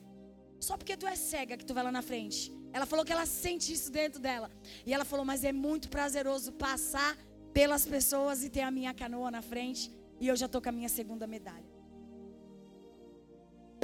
Só 0.67 0.77
porque 0.77 0.97
tu 1.01 1.07
é 1.15 1.17
cega 1.31 1.57
que 1.57 1.67
tu 1.69 1.75
vai 1.75 1.85
lá 1.89 1.93
na 1.99 2.03
frente. 2.11 2.41
Ela 2.73 2.87
falou 2.91 3.05
que 3.05 3.15
ela 3.17 3.27
sente 3.27 3.73
isso 3.77 3.91
dentro 3.91 4.21
dela. 4.27 4.49
E 4.87 4.95
ela 4.95 5.05
falou: 5.05 5.25
Mas 5.31 5.43
é 5.51 5.53
muito 5.67 5.89
prazeroso 5.97 6.53
passar 6.53 7.13
pelas 7.53 7.85
pessoas 7.95 8.45
e 8.45 8.49
ter 8.57 8.65
a 8.69 8.71
minha 8.79 8.95
canoa 8.95 9.31
na 9.37 9.43
frente. 9.43 9.85
E 10.21 10.29
eu 10.29 10.37
já 10.37 10.49
tô 10.55 10.61
com 10.63 10.69
a 10.69 10.77
minha 10.79 10.89
segunda 10.99 11.27
medalha. 11.27 11.71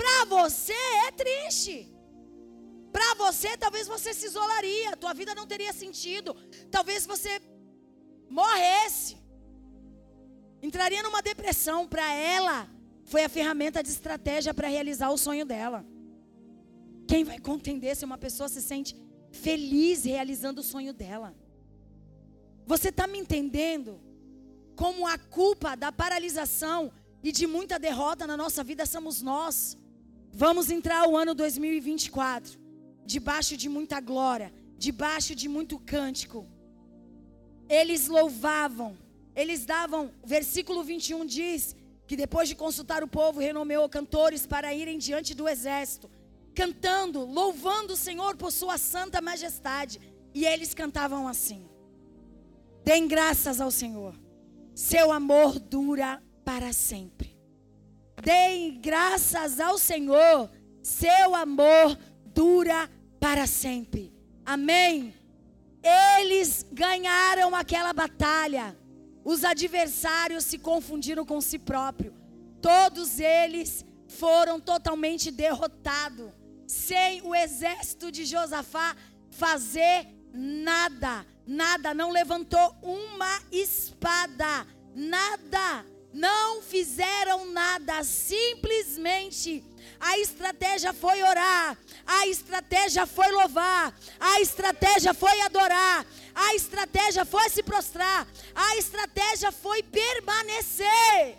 Para 0.00 0.24
você 0.36 0.80
é 1.06 1.10
triste. 1.24 1.76
Para 2.96 3.10
você, 3.24 3.50
talvez 3.56 3.86
você 3.94 4.10
se 4.18 4.26
isolaria, 4.26 4.96
tua 4.96 5.14
vida 5.20 5.34
não 5.34 5.46
teria 5.52 5.72
sentido. 5.72 6.30
Talvez 6.70 7.06
você 7.06 7.40
morresse. 8.32 9.16
Entraria 10.62 11.02
numa 11.02 11.22
depressão. 11.22 11.86
Para 11.86 12.12
ela, 12.14 12.68
foi 13.04 13.22
a 13.24 13.28
ferramenta 13.28 13.82
de 13.82 13.90
estratégia 13.90 14.54
para 14.54 14.68
realizar 14.68 15.10
o 15.10 15.18
sonho 15.18 15.44
dela. 15.44 15.84
Quem 17.06 17.24
vai 17.24 17.38
contender 17.38 17.94
se 17.94 18.04
uma 18.04 18.16
pessoa 18.16 18.48
se 18.48 18.62
sente 18.62 18.96
feliz 19.30 20.04
realizando 20.04 20.60
o 20.60 20.64
sonho 20.72 20.92
dela? 20.92 21.34
Você 22.66 22.88
está 22.88 23.06
me 23.06 23.18
entendendo? 23.18 24.00
Como 24.74 25.06
a 25.06 25.18
culpa 25.18 25.76
da 25.76 25.92
paralisação 25.92 26.90
e 27.22 27.30
de 27.30 27.46
muita 27.46 27.78
derrota 27.78 28.26
na 28.26 28.36
nossa 28.36 28.64
vida 28.64 28.86
somos 28.86 29.20
nós. 29.20 29.76
Vamos 30.32 30.70
entrar 30.70 31.06
o 31.06 31.16
ano 31.16 31.34
2024 31.34 32.58
debaixo 33.04 33.56
de 33.56 33.68
muita 33.68 34.00
glória, 34.00 34.52
debaixo 34.78 35.34
de 35.34 35.48
muito 35.48 35.78
cântico. 35.78 36.48
Eles 37.72 38.06
louvavam, 38.06 38.98
eles 39.34 39.64
davam, 39.64 40.10
versículo 40.22 40.84
21 40.84 41.24
diz 41.24 41.74
que 42.06 42.14
depois 42.14 42.46
de 42.46 42.54
consultar 42.54 43.02
o 43.02 43.08
povo, 43.08 43.40
renomeou 43.40 43.88
cantores 43.88 44.46
para 44.46 44.74
irem 44.74 44.98
diante 44.98 45.34
do 45.34 45.48
exército, 45.48 46.10
cantando, 46.54 47.24
louvando 47.24 47.94
o 47.94 47.96
Senhor 47.96 48.36
por 48.36 48.52
sua 48.52 48.76
santa 48.76 49.22
majestade. 49.22 49.98
E 50.34 50.44
eles 50.44 50.74
cantavam 50.74 51.26
assim: 51.26 51.66
Dêem 52.84 53.08
graças 53.08 53.58
ao 53.58 53.70
Senhor, 53.70 54.14
seu 54.74 55.10
amor 55.10 55.58
dura 55.58 56.22
para 56.44 56.74
sempre. 56.74 57.34
Deem 58.22 58.78
graças 58.82 59.58
ao 59.58 59.78
Senhor, 59.78 60.50
seu 60.82 61.34
amor 61.34 61.98
dura 62.34 62.90
para 63.18 63.46
sempre. 63.46 64.12
Amém. 64.44 65.21
Eles 65.82 66.64
ganharam 66.72 67.54
aquela 67.54 67.92
batalha. 67.92 68.76
Os 69.24 69.44
adversários 69.44 70.44
se 70.44 70.58
confundiram 70.58 71.24
com 71.24 71.40
si 71.40 71.58
próprio. 71.58 72.14
Todos 72.60 73.18
eles 73.18 73.84
foram 74.06 74.60
totalmente 74.60 75.30
derrotados, 75.30 76.30
sem 76.66 77.22
o 77.22 77.34
exército 77.34 78.12
de 78.12 78.24
Josafá 78.24 78.96
fazer 79.30 80.06
nada. 80.32 81.26
Nada, 81.46 81.92
não 81.92 82.10
levantou 82.10 82.76
uma 82.82 83.40
espada, 83.50 84.66
nada. 84.94 85.84
Não 86.12 86.60
fizeram 86.62 87.50
nada, 87.52 88.04
simplesmente 88.04 89.64
a 90.00 90.18
estratégia 90.18 90.92
foi 90.92 91.22
orar, 91.22 91.78
a 92.06 92.26
estratégia 92.26 93.06
foi 93.06 93.30
louvar, 93.30 93.94
a 94.18 94.40
estratégia 94.40 95.14
foi 95.14 95.40
adorar, 95.42 96.06
a 96.34 96.54
estratégia 96.54 97.24
foi 97.24 97.48
se 97.48 97.62
prostrar, 97.62 98.26
a 98.54 98.76
estratégia 98.76 99.52
foi 99.52 99.82
permanecer. 99.82 101.38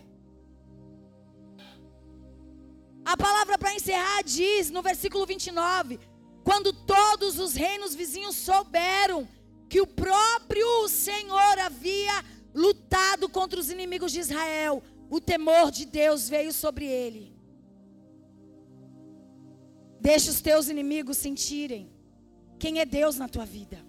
A 3.06 3.18
palavra 3.18 3.58
para 3.58 3.74
encerrar 3.74 4.24
diz 4.24 4.70
no 4.70 4.82
versículo 4.82 5.26
29: 5.26 6.00
quando 6.44 6.72
todos 6.72 7.40
os 7.40 7.54
reinos 7.54 7.96
vizinhos 7.96 8.36
souberam 8.36 9.28
que 9.70 9.82
o 9.82 9.88
próprio 9.88 10.88
Senhor 10.88 11.60
havia 11.60 12.24
lutado 12.54 13.28
contra 13.28 13.60
os 13.60 13.72
inimigos 13.72 14.12
de 14.12 14.20
Israel, 14.20 14.84
o 15.10 15.20
temor 15.20 15.72
de 15.72 15.86
Deus 15.86 16.30
veio 16.30 16.54
sobre 16.54 16.86
ele. 16.86 17.33
Deixa 20.08 20.30
os 20.34 20.42
teus 20.48 20.66
inimigos 20.74 21.18
sentirem 21.26 21.84
quem 22.62 22.80
é 22.82 22.86
Deus 23.00 23.16
na 23.22 23.28
tua 23.34 23.46
vida. 23.58 23.80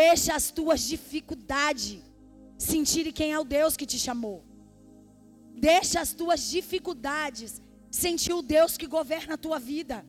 Deixa 0.00 0.30
as 0.38 0.46
tuas 0.58 0.80
dificuldades 0.92 2.00
sentirem 2.70 3.12
quem 3.18 3.32
é 3.32 3.38
o 3.38 3.48
Deus 3.56 3.76
que 3.76 3.90
te 3.92 3.98
chamou. 3.98 4.38
Deixa 5.70 5.98
as 6.04 6.12
tuas 6.20 6.40
dificuldades 6.56 7.60
sentir 7.90 8.32
o 8.32 8.42
Deus 8.56 8.76
que 8.80 8.86
governa 8.86 9.34
a 9.34 9.42
tua 9.46 9.58
vida. 9.58 10.06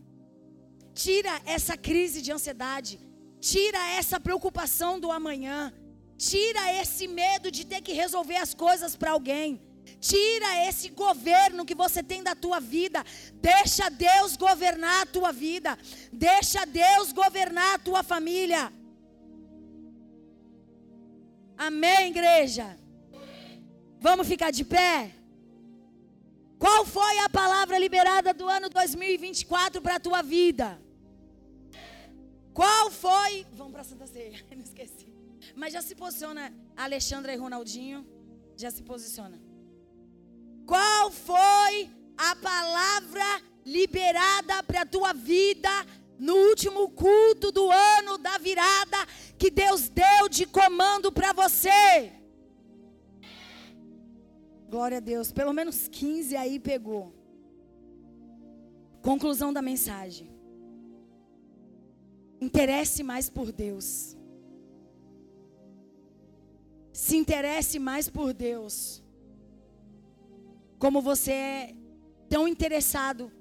Tira 0.93 1.33
essa 1.45 1.75
crise 1.87 2.21
de 2.21 2.31
ansiedade. 2.31 2.99
Tira 3.39 3.81
essa 3.99 4.19
preocupação 4.19 4.99
do 4.99 5.11
amanhã. 5.11 5.73
Tira 6.15 6.63
esse 6.81 7.07
medo 7.07 7.49
de 7.49 7.65
ter 7.65 7.81
que 7.81 7.93
resolver 8.03 8.35
as 8.35 8.53
coisas 8.53 8.95
para 8.95 9.11
alguém. 9.17 9.49
Tira 9.99 10.67
esse 10.67 10.89
governo 10.89 11.65
que 11.65 11.75
você 11.75 12.01
tem 12.01 12.23
da 12.23 12.33
tua 12.33 12.59
vida. 12.59 13.03
Deixa 13.33 13.89
Deus 13.89 14.37
governar 14.37 15.01
a 15.01 15.05
tua 15.05 15.31
vida. 15.31 15.77
Deixa 16.11 16.65
Deus 16.65 17.11
governar 17.11 17.75
a 17.75 17.79
tua 17.79 18.01
família. 18.01 18.71
Amém, 21.57 22.11
igreja? 22.11 22.77
Vamos 23.99 24.27
ficar 24.27 24.51
de 24.51 24.63
pé? 24.63 25.13
Qual 26.57 26.85
foi 26.85 27.19
a 27.19 27.29
palavra 27.29 27.77
liberada 27.77 28.33
do 28.33 28.47
ano 28.47 28.69
2024 28.69 29.81
para 29.81 29.95
a 29.95 29.99
tua 29.99 30.21
vida? 30.21 30.79
Qual 32.53 32.89
foi? 32.91 33.45
Vamos 33.53 33.73
para 33.73 33.83
Santa 33.83 34.07
Ceia, 34.07 34.45
não 34.55 34.63
esqueci. 34.63 35.07
Mas 35.55 35.73
já 35.73 35.81
se 35.81 35.95
posiciona, 35.95 36.53
Alexandra 36.75 37.33
e 37.33 37.37
Ronaldinho, 37.37 38.05
já 38.55 38.71
se 38.71 38.83
posiciona. 38.83 39.48
Qual 40.69 41.09
foi 41.09 41.89
a 42.15 42.35
palavra 42.35 43.41
liberada 43.65 44.61
para 44.61 44.81
a 44.81 44.85
tua 44.85 45.13
vida 45.13 45.67
no 46.19 46.35
último 46.49 46.91
culto 46.91 47.51
do 47.51 47.71
ano 47.71 48.19
da 48.19 48.37
virada 48.37 48.97
que 49.35 49.49
Deus 49.49 49.89
deu 49.89 50.29
de 50.29 50.45
comando 50.45 51.11
para 51.11 51.33
você? 51.33 52.13
Glória 54.69 54.97
a 54.97 54.99
Deus, 54.99 55.31
pelo 55.31 55.53
menos 55.53 55.87
15 55.87 56.35
aí 56.35 56.59
pegou. 56.59 57.15
Conclusão 59.01 59.51
da 59.51 59.63
mensagem. 59.63 60.29
Interesse 62.39 63.01
mais 63.01 63.27
por 63.27 63.51
Deus. 63.51 64.15
Se 66.93 67.17
interesse 67.17 67.79
mais 67.79 68.07
por 68.07 68.33
Deus 68.33 69.01
como 70.79 71.01
você 71.01 71.31
é 71.33 71.75
tão 72.29 72.47
interessado 72.47 73.31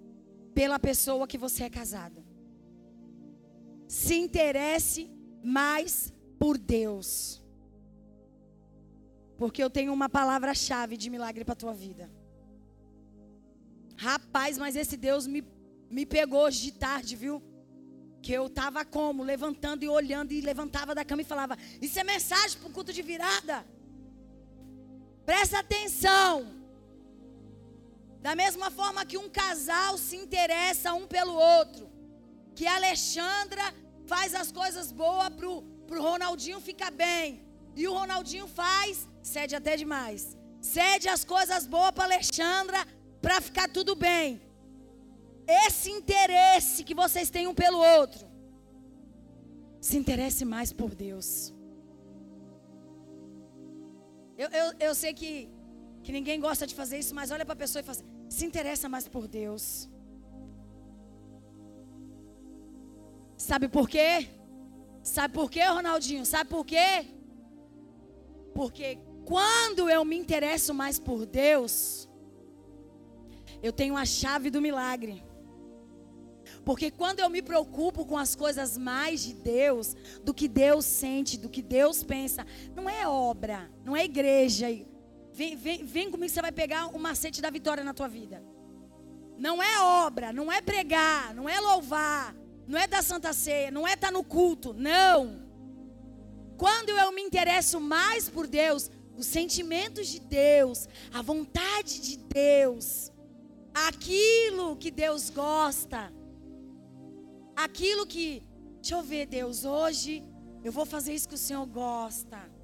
pela 0.52 0.78
pessoa 0.78 1.26
que 1.26 1.38
você 1.38 1.64
é 1.64 1.70
casado. 1.70 2.24
Se 3.86 4.16
interesse 4.16 5.08
mais 5.42 6.12
por 6.38 6.58
Deus. 6.58 7.40
Porque 9.36 9.62
eu 9.62 9.70
tenho 9.70 9.92
uma 9.92 10.08
palavra-chave 10.08 10.96
de 10.96 11.08
milagre 11.08 11.44
para 11.44 11.52
a 11.52 11.62
tua 11.62 11.72
vida. 11.72 12.10
Rapaz, 13.96 14.58
mas 14.58 14.74
esse 14.74 14.96
Deus 14.96 15.26
me, 15.28 15.44
me 15.88 16.04
pegou 16.04 16.42
hoje 16.42 16.60
de 16.64 16.72
tarde, 16.72 17.14
viu? 17.14 17.40
Que 18.20 18.32
eu 18.32 18.46
estava 18.48 18.84
como? 18.84 19.22
Levantando 19.22 19.84
e 19.84 19.88
olhando 19.88 20.32
e 20.32 20.40
levantava 20.40 20.92
da 20.92 21.04
cama 21.04 21.22
e 21.22 21.24
falava: 21.24 21.56
Isso 21.80 21.98
é 22.00 22.04
mensagem 22.04 22.58
para 22.58 22.68
o 22.68 22.72
culto 22.72 22.92
de 22.92 23.00
virada. 23.00 23.64
Presta 25.24 25.60
atenção. 25.60 26.57
Da 28.20 28.34
mesma 28.34 28.70
forma 28.70 29.06
que 29.06 29.16
um 29.16 29.28
casal 29.28 29.96
se 29.96 30.16
interessa 30.16 30.94
um 30.94 31.06
pelo 31.06 31.34
outro. 31.34 31.90
Que 32.54 32.66
a 32.66 32.76
Alexandra 32.76 33.62
faz 34.06 34.34
as 34.34 34.50
coisas 34.50 34.90
boas 34.90 35.28
pro, 35.30 35.62
pro 35.86 36.02
Ronaldinho 36.02 36.60
ficar 36.60 36.90
bem. 36.90 37.46
E 37.76 37.86
o 37.86 37.94
Ronaldinho 37.94 38.48
faz, 38.48 39.08
cede 39.22 39.54
até 39.54 39.76
demais. 39.76 40.36
Cede 40.60 41.08
as 41.08 41.24
coisas 41.24 41.66
boas 41.66 41.92
para 41.92 42.04
Alexandra 42.04 42.84
para 43.22 43.40
ficar 43.40 43.68
tudo 43.68 43.94
bem. 43.94 44.40
Esse 45.46 45.90
interesse 45.90 46.84
que 46.84 46.94
vocês 46.94 47.30
têm 47.30 47.46
um 47.46 47.54
pelo 47.54 47.78
outro. 47.78 48.26
Se 49.80 49.96
interesse 49.96 50.44
mais 50.44 50.72
por 50.72 50.94
Deus. 50.94 51.54
Eu, 54.36 54.48
eu, 54.50 54.72
eu 54.78 54.94
sei 54.94 55.14
que 55.14 55.48
que 56.08 56.12
ninguém 56.12 56.40
gosta 56.40 56.66
de 56.66 56.74
fazer 56.74 56.98
isso, 57.00 57.14
mas 57.14 57.30
olha 57.30 57.44
para 57.44 57.52
a 57.52 57.62
pessoa 57.62 57.80
e 57.80 57.84
fala 57.84 57.98
assim, 57.98 58.30
se 58.30 58.46
interessa 58.46 58.88
mais 58.88 59.06
por 59.06 59.28
Deus. 59.28 59.90
Sabe 63.36 63.68
por 63.68 63.86
quê? 63.86 64.26
Sabe 65.02 65.34
por 65.34 65.50
quê, 65.50 65.62
Ronaldinho? 65.64 66.24
Sabe 66.24 66.48
por 66.48 66.64
quê? 66.64 67.04
Porque 68.54 68.98
quando 69.26 69.90
eu 69.90 70.02
me 70.02 70.16
interesso 70.16 70.72
mais 70.72 70.98
por 70.98 71.26
Deus, 71.26 72.08
eu 73.62 73.70
tenho 73.70 73.94
a 73.94 74.06
chave 74.06 74.48
do 74.48 74.62
milagre. 74.62 75.22
Porque 76.64 76.90
quando 76.90 77.20
eu 77.20 77.28
me 77.28 77.42
preocupo 77.42 78.06
com 78.06 78.16
as 78.16 78.34
coisas 78.34 78.78
mais 78.78 79.24
de 79.24 79.34
Deus, 79.34 79.94
do 80.24 80.32
que 80.32 80.48
Deus 80.48 80.86
sente, 80.86 81.36
do 81.36 81.50
que 81.50 81.60
Deus 81.60 82.02
pensa, 82.02 82.46
não 82.74 82.88
é 82.88 83.06
obra, 83.06 83.70
não 83.84 83.94
é 83.94 84.06
igreja, 84.06 84.68
Vem, 85.38 85.54
vem, 85.54 85.84
vem 85.84 86.10
comigo, 86.10 86.32
você 86.32 86.42
vai 86.42 86.50
pegar 86.50 86.88
o 86.88 86.98
macete 86.98 87.40
da 87.40 87.48
vitória 87.48 87.84
na 87.84 87.94
tua 87.94 88.08
vida. 88.08 88.42
Não 89.38 89.62
é 89.62 89.80
obra, 90.04 90.32
não 90.32 90.50
é 90.50 90.60
pregar, 90.60 91.32
não 91.32 91.48
é 91.48 91.60
louvar, 91.60 92.34
não 92.66 92.76
é 92.76 92.88
dar 92.88 93.04
santa 93.04 93.32
ceia, 93.32 93.70
não 93.70 93.86
é 93.86 93.92
estar 93.92 94.10
no 94.10 94.24
culto, 94.24 94.74
não. 94.74 95.46
Quando 96.56 96.88
eu 96.88 97.12
me 97.12 97.22
interesso 97.22 97.80
mais 97.80 98.28
por 98.28 98.48
Deus, 98.48 98.90
os 99.16 99.26
sentimentos 99.26 100.08
de 100.08 100.18
Deus, 100.18 100.88
a 101.14 101.22
vontade 101.22 102.00
de 102.00 102.16
Deus, 102.16 103.12
aquilo 103.72 104.74
que 104.74 104.90
Deus 104.90 105.30
gosta, 105.30 106.12
aquilo 107.54 108.04
que, 108.08 108.42
deixa 108.80 108.96
eu 108.96 109.02
ver, 109.02 109.26
Deus, 109.26 109.64
hoje 109.64 110.24
eu 110.64 110.72
vou 110.72 110.84
fazer 110.84 111.14
isso 111.14 111.28
que 111.28 111.36
o 111.36 111.38
Senhor 111.38 111.64
gosta. 111.64 112.57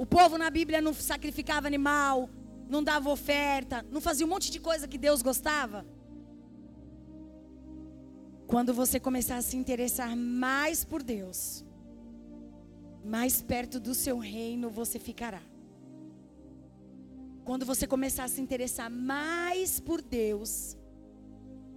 O 0.00 0.06
povo 0.06 0.38
na 0.38 0.48
Bíblia 0.48 0.80
não 0.80 0.94
sacrificava 0.94 1.66
animal, 1.66 2.30
não 2.70 2.82
dava 2.82 3.10
oferta, 3.10 3.84
não 3.90 4.00
fazia 4.00 4.24
um 4.24 4.30
monte 4.30 4.50
de 4.50 4.58
coisa 4.58 4.88
que 4.88 4.96
Deus 4.96 5.20
gostava. 5.20 5.84
Quando 8.46 8.72
você 8.72 8.98
começar 8.98 9.36
a 9.36 9.42
se 9.42 9.58
interessar 9.58 10.16
mais 10.16 10.86
por 10.86 11.02
Deus, 11.02 11.62
mais 13.04 13.42
perto 13.42 13.78
do 13.78 13.92
seu 13.92 14.16
reino 14.18 14.70
você 14.70 14.98
ficará. 14.98 15.42
Quando 17.44 17.66
você 17.66 17.86
começar 17.86 18.24
a 18.24 18.28
se 18.28 18.40
interessar 18.40 18.90
mais 18.90 19.78
por 19.78 20.00
Deus, 20.00 20.78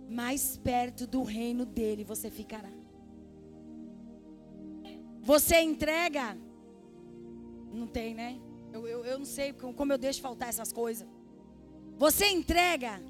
mais 0.09 0.55
perto 0.55 1.05
do 1.05 1.23
reino 1.23 1.65
dele 1.65 2.05
você 2.05 2.31
ficará. 2.31 2.71
Você 5.21 5.59
entrega 5.59 6.37
não 7.73 7.87
tem, 7.87 8.13
né? 8.13 8.39
Eu, 8.71 8.87
eu, 8.87 9.05
eu 9.05 9.17
não 9.19 9.25
sei 9.25 9.53
como 9.53 9.91
eu 9.93 9.97
deixo 9.97 10.21
faltar 10.21 10.49
essas 10.49 10.71
coisas. 10.71 11.07
Você 11.97 12.27
entrega, 12.27 13.01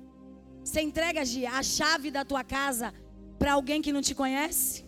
você 0.63 0.81
entrega 0.81 1.21
a 1.21 1.63
chave 1.63 2.11
da 2.11 2.23
tua 2.25 2.43
casa 2.43 2.93
para 3.39 3.53
alguém 3.53 3.81
que 3.81 3.93
não 3.93 4.01
te 4.01 4.13
conhece? 4.13 4.85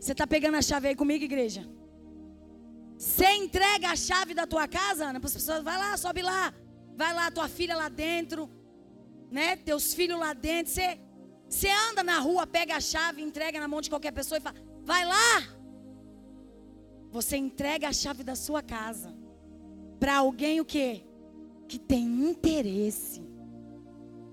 Você 0.00 0.12
está 0.12 0.26
pegando 0.26 0.56
a 0.56 0.62
chave 0.62 0.88
aí 0.88 0.96
comigo, 0.96 1.24
igreja? 1.24 1.68
Você 2.96 3.28
entrega 3.32 3.90
a 3.90 3.96
chave 3.96 4.34
da 4.34 4.46
tua 4.46 4.66
casa, 4.66 5.06
Ana, 5.06 5.20
para 5.20 5.28
as 5.28 5.34
pessoas, 5.34 5.62
vai 5.62 5.78
lá, 5.78 5.96
sobe 5.96 6.22
lá. 6.22 6.52
Vai 6.96 7.14
lá, 7.14 7.30
tua 7.30 7.48
filha 7.48 7.76
lá 7.76 7.88
dentro, 7.88 8.50
né? 9.30 9.54
Teus 9.56 9.94
filhos 9.94 10.18
lá 10.18 10.32
dentro. 10.32 10.72
Você, 10.72 10.98
você 11.48 11.68
anda 11.70 12.02
na 12.02 12.18
rua, 12.18 12.44
pega 12.44 12.74
a 12.76 12.80
chave, 12.80 13.22
entrega 13.22 13.60
na 13.60 13.68
mão 13.68 13.80
de 13.80 13.88
qualquer 13.88 14.12
pessoa 14.12 14.38
e 14.38 14.40
fala, 14.40 14.56
vai 14.82 15.04
lá. 15.04 15.57
Você 17.10 17.36
entrega 17.36 17.88
a 17.88 17.92
chave 17.92 18.22
da 18.22 18.36
sua 18.36 18.62
casa 18.62 19.14
para 19.98 20.16
alguém 20.16 20.60
o 20.60 20.64
quê? 20.64 21.04
Que 21.66 21.78
tem 21.78 22.04
interesse. 22.30 23.22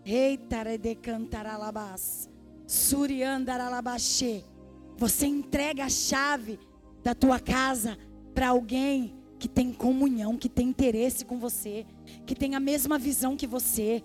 Eita, 0.06 0.78
de 0.78 0.96
cantaralabás. 0.96 2.30
Suriandaralabaxê. 2.68 4.44
Você 4.98 5.26
entrega 5.26 5.86
a 5.86 5.90
chave 5.90 6.60
da 7.04 7.14
tua 7.14 7.40
casa 7.40 7.98
para 8.34 8.50
alguém 8.50 9.16
que 9.38 9.48
tem 9.48 9.72
comunhão, 9.72 10.38
que 10.38 10.50
tem 10.50 10.70
interesse 10.70 11.26
com 11.26 11.38
você, 11.38 11.86
que 12.26 12.36
tem 12.36 12.56
a 12.56 12.60
mesma 12.60 12.98
visão 12.98 13.36
que 13.36 13.48
você. 13.48 14.04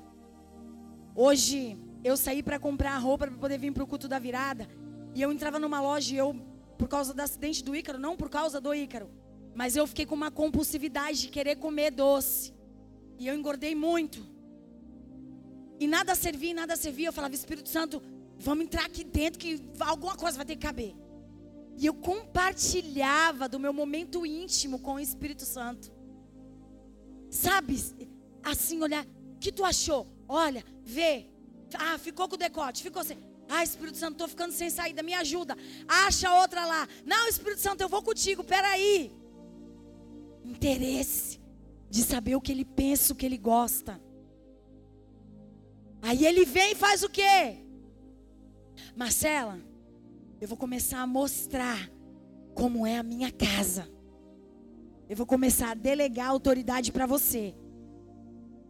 Hoje 1.14 1.78
eu 2.02 2.16
saí 2.16 2.42
para 2.42 2.58
comprar 2.58 2.96
roupa 2.98 3.26
para 3.26 3.36
poder 3.36 3.58
vir 3.58 3.72
para 3.72 3.84
o 3.84 3.86
culto 3.86 4.08
da 4.08 4.18
virada 4.18 4.68
e 5.14 5.22
eu 5.22 5.32
entrava 5.32 5.58
numa 5.58 5.80
loja 5.80 6.14
e 6.14 6.18
eu 6.18 6.34
por 6.80 6.88
causa 6.88 7.12
do 7.12 7.20
acidente 7.20 7.62
do 7.62 7.76
Ícaro, 7.76 7.98
não 7.98 8.16
por 8.16 8.30
causa 8.30 8.58
do 8.58 8.72
Ícaro, 8.74 9.10
mas 9.54 9.76
eu 9.76 9.86
fiquei 9.86 10.06
com 10.06 10.14
uma 10.14 10.30
compulsividade 10.30 11.20
de 11.20 11.28
querer 11.28 11.56
comer 11.56 11.90
doce. 11.90 12.54
E 13.18 13.26
eu 13.26 13.34
engordei 13.34 13.74
muito. 13.74 14.26
E 15.78 15.86
nada 15.86 16.14
servia, 16.14 16.54
nada 16.54 16.74
servia. 16.76 17.08
Eu 17.08 17.12
falava, 17.12 17.34
Espírito 17.34 17.68
Santo, 17.68 18.02
vamos 18.38 18.64
entrar 18.64 18.86
aqui 18.86 19.04
dentro 19.04 19.38
que 19.38 19.62
alguma 19.78 20.16
coisa 20.16 20.38
vai 20.38 20.46
ter 20.46 20.56
que 20.56 20.66
caber. 20.66 20.94
E 21.76 21.84
eu 21.84 21.92
compartilhava 21.92 23.46
do 23.46 23.60
meu 23.60 23.74
momento 23.74 24.24
íntimo 24.24 24.78
com 24.78 24.94
o 24.94 25.00
Espírito 25.00 25.44
Santo. 25.44 25.92
Sabe, 27.28 27.76
assim, 28.42 28.80
olhar, 28.80 29.04
o 29.34 29.38
que 29.38 29.52
tu 29.52 29.66
achou? 29.66 30.06
Olha, 30.26 30.64
vê. 30.82 31.26
Ah, 31.74 31.98
ficou 31.98 32.26
com 32.26 32.36
o 32.36 32.38
decote, 32.38 32.82
ficou 32.82 33.02
assim. 33.02 33.18
Ah, 33.52 33.64
Espírito 33.64 33.98
Santo, 33.98 34.12
estou 34.12 34.28
ficando 34.28 34.52
sem 34.52 34.70
saída, 34.70 35.02
me 35.02 35.12
ajuda. 35.12 35.56
Acha 35.88 36.32
outra 36.36 36.64
lá. 36.64 36.88
Não, 37.04 37.28
Espírito 37.28 37.60
Santo, 37.60 37.80
eu 37.80 37.88
vou 37.88 38.00
contigo, 38.00 38.44
peraí. 38.44 39.12
Interesse 40.44 41.40
de 41.90 42.02
saber 42.04 42.36
o 42.36 42.40
que 42.40 42.52
ele 42.52 42.64
pensa, 42.64 43.12
o 43.12 43.16
que 43.16 43.26
ele 43.26 43.36
gosta. 43.36 44.00
Aí 46.00 46.24
ele 46.24 46.44
vem 46.44 46.72
e 46.72 46.76
faz 46.76 47.02
o 47.02 47.08
quê? 47.08 47.58
Marcela, 48.94 49.58
eu 50.40 50.46
vou 50.46 50.56
começar 50.56 51.00
a 51.00 51.06
mostrar 51.06 51.90
como 52.54 52.86
é 52.86 52.98
a 52.98 53.02
minha 53.02 53.32
casa. 53.32 53.90
Eu 55.08 55.16
vou 55.16 55.26
começar 55.26 55.72
a 55.72 55.74
delegar 55.74 56.28
autoridade 56.28 56.92
para 56.92 57.04
você. 57.04 57.52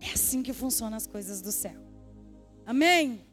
É 0.00 0.12
assim 0.12 0.42
que 0.42 0.54
funcionam 0.54 0.96
as 0.96 1.06
coisas 1.06 1.42
do 1.42 1.52
céu. 1.52 1.78
Amém? 2.64 3.29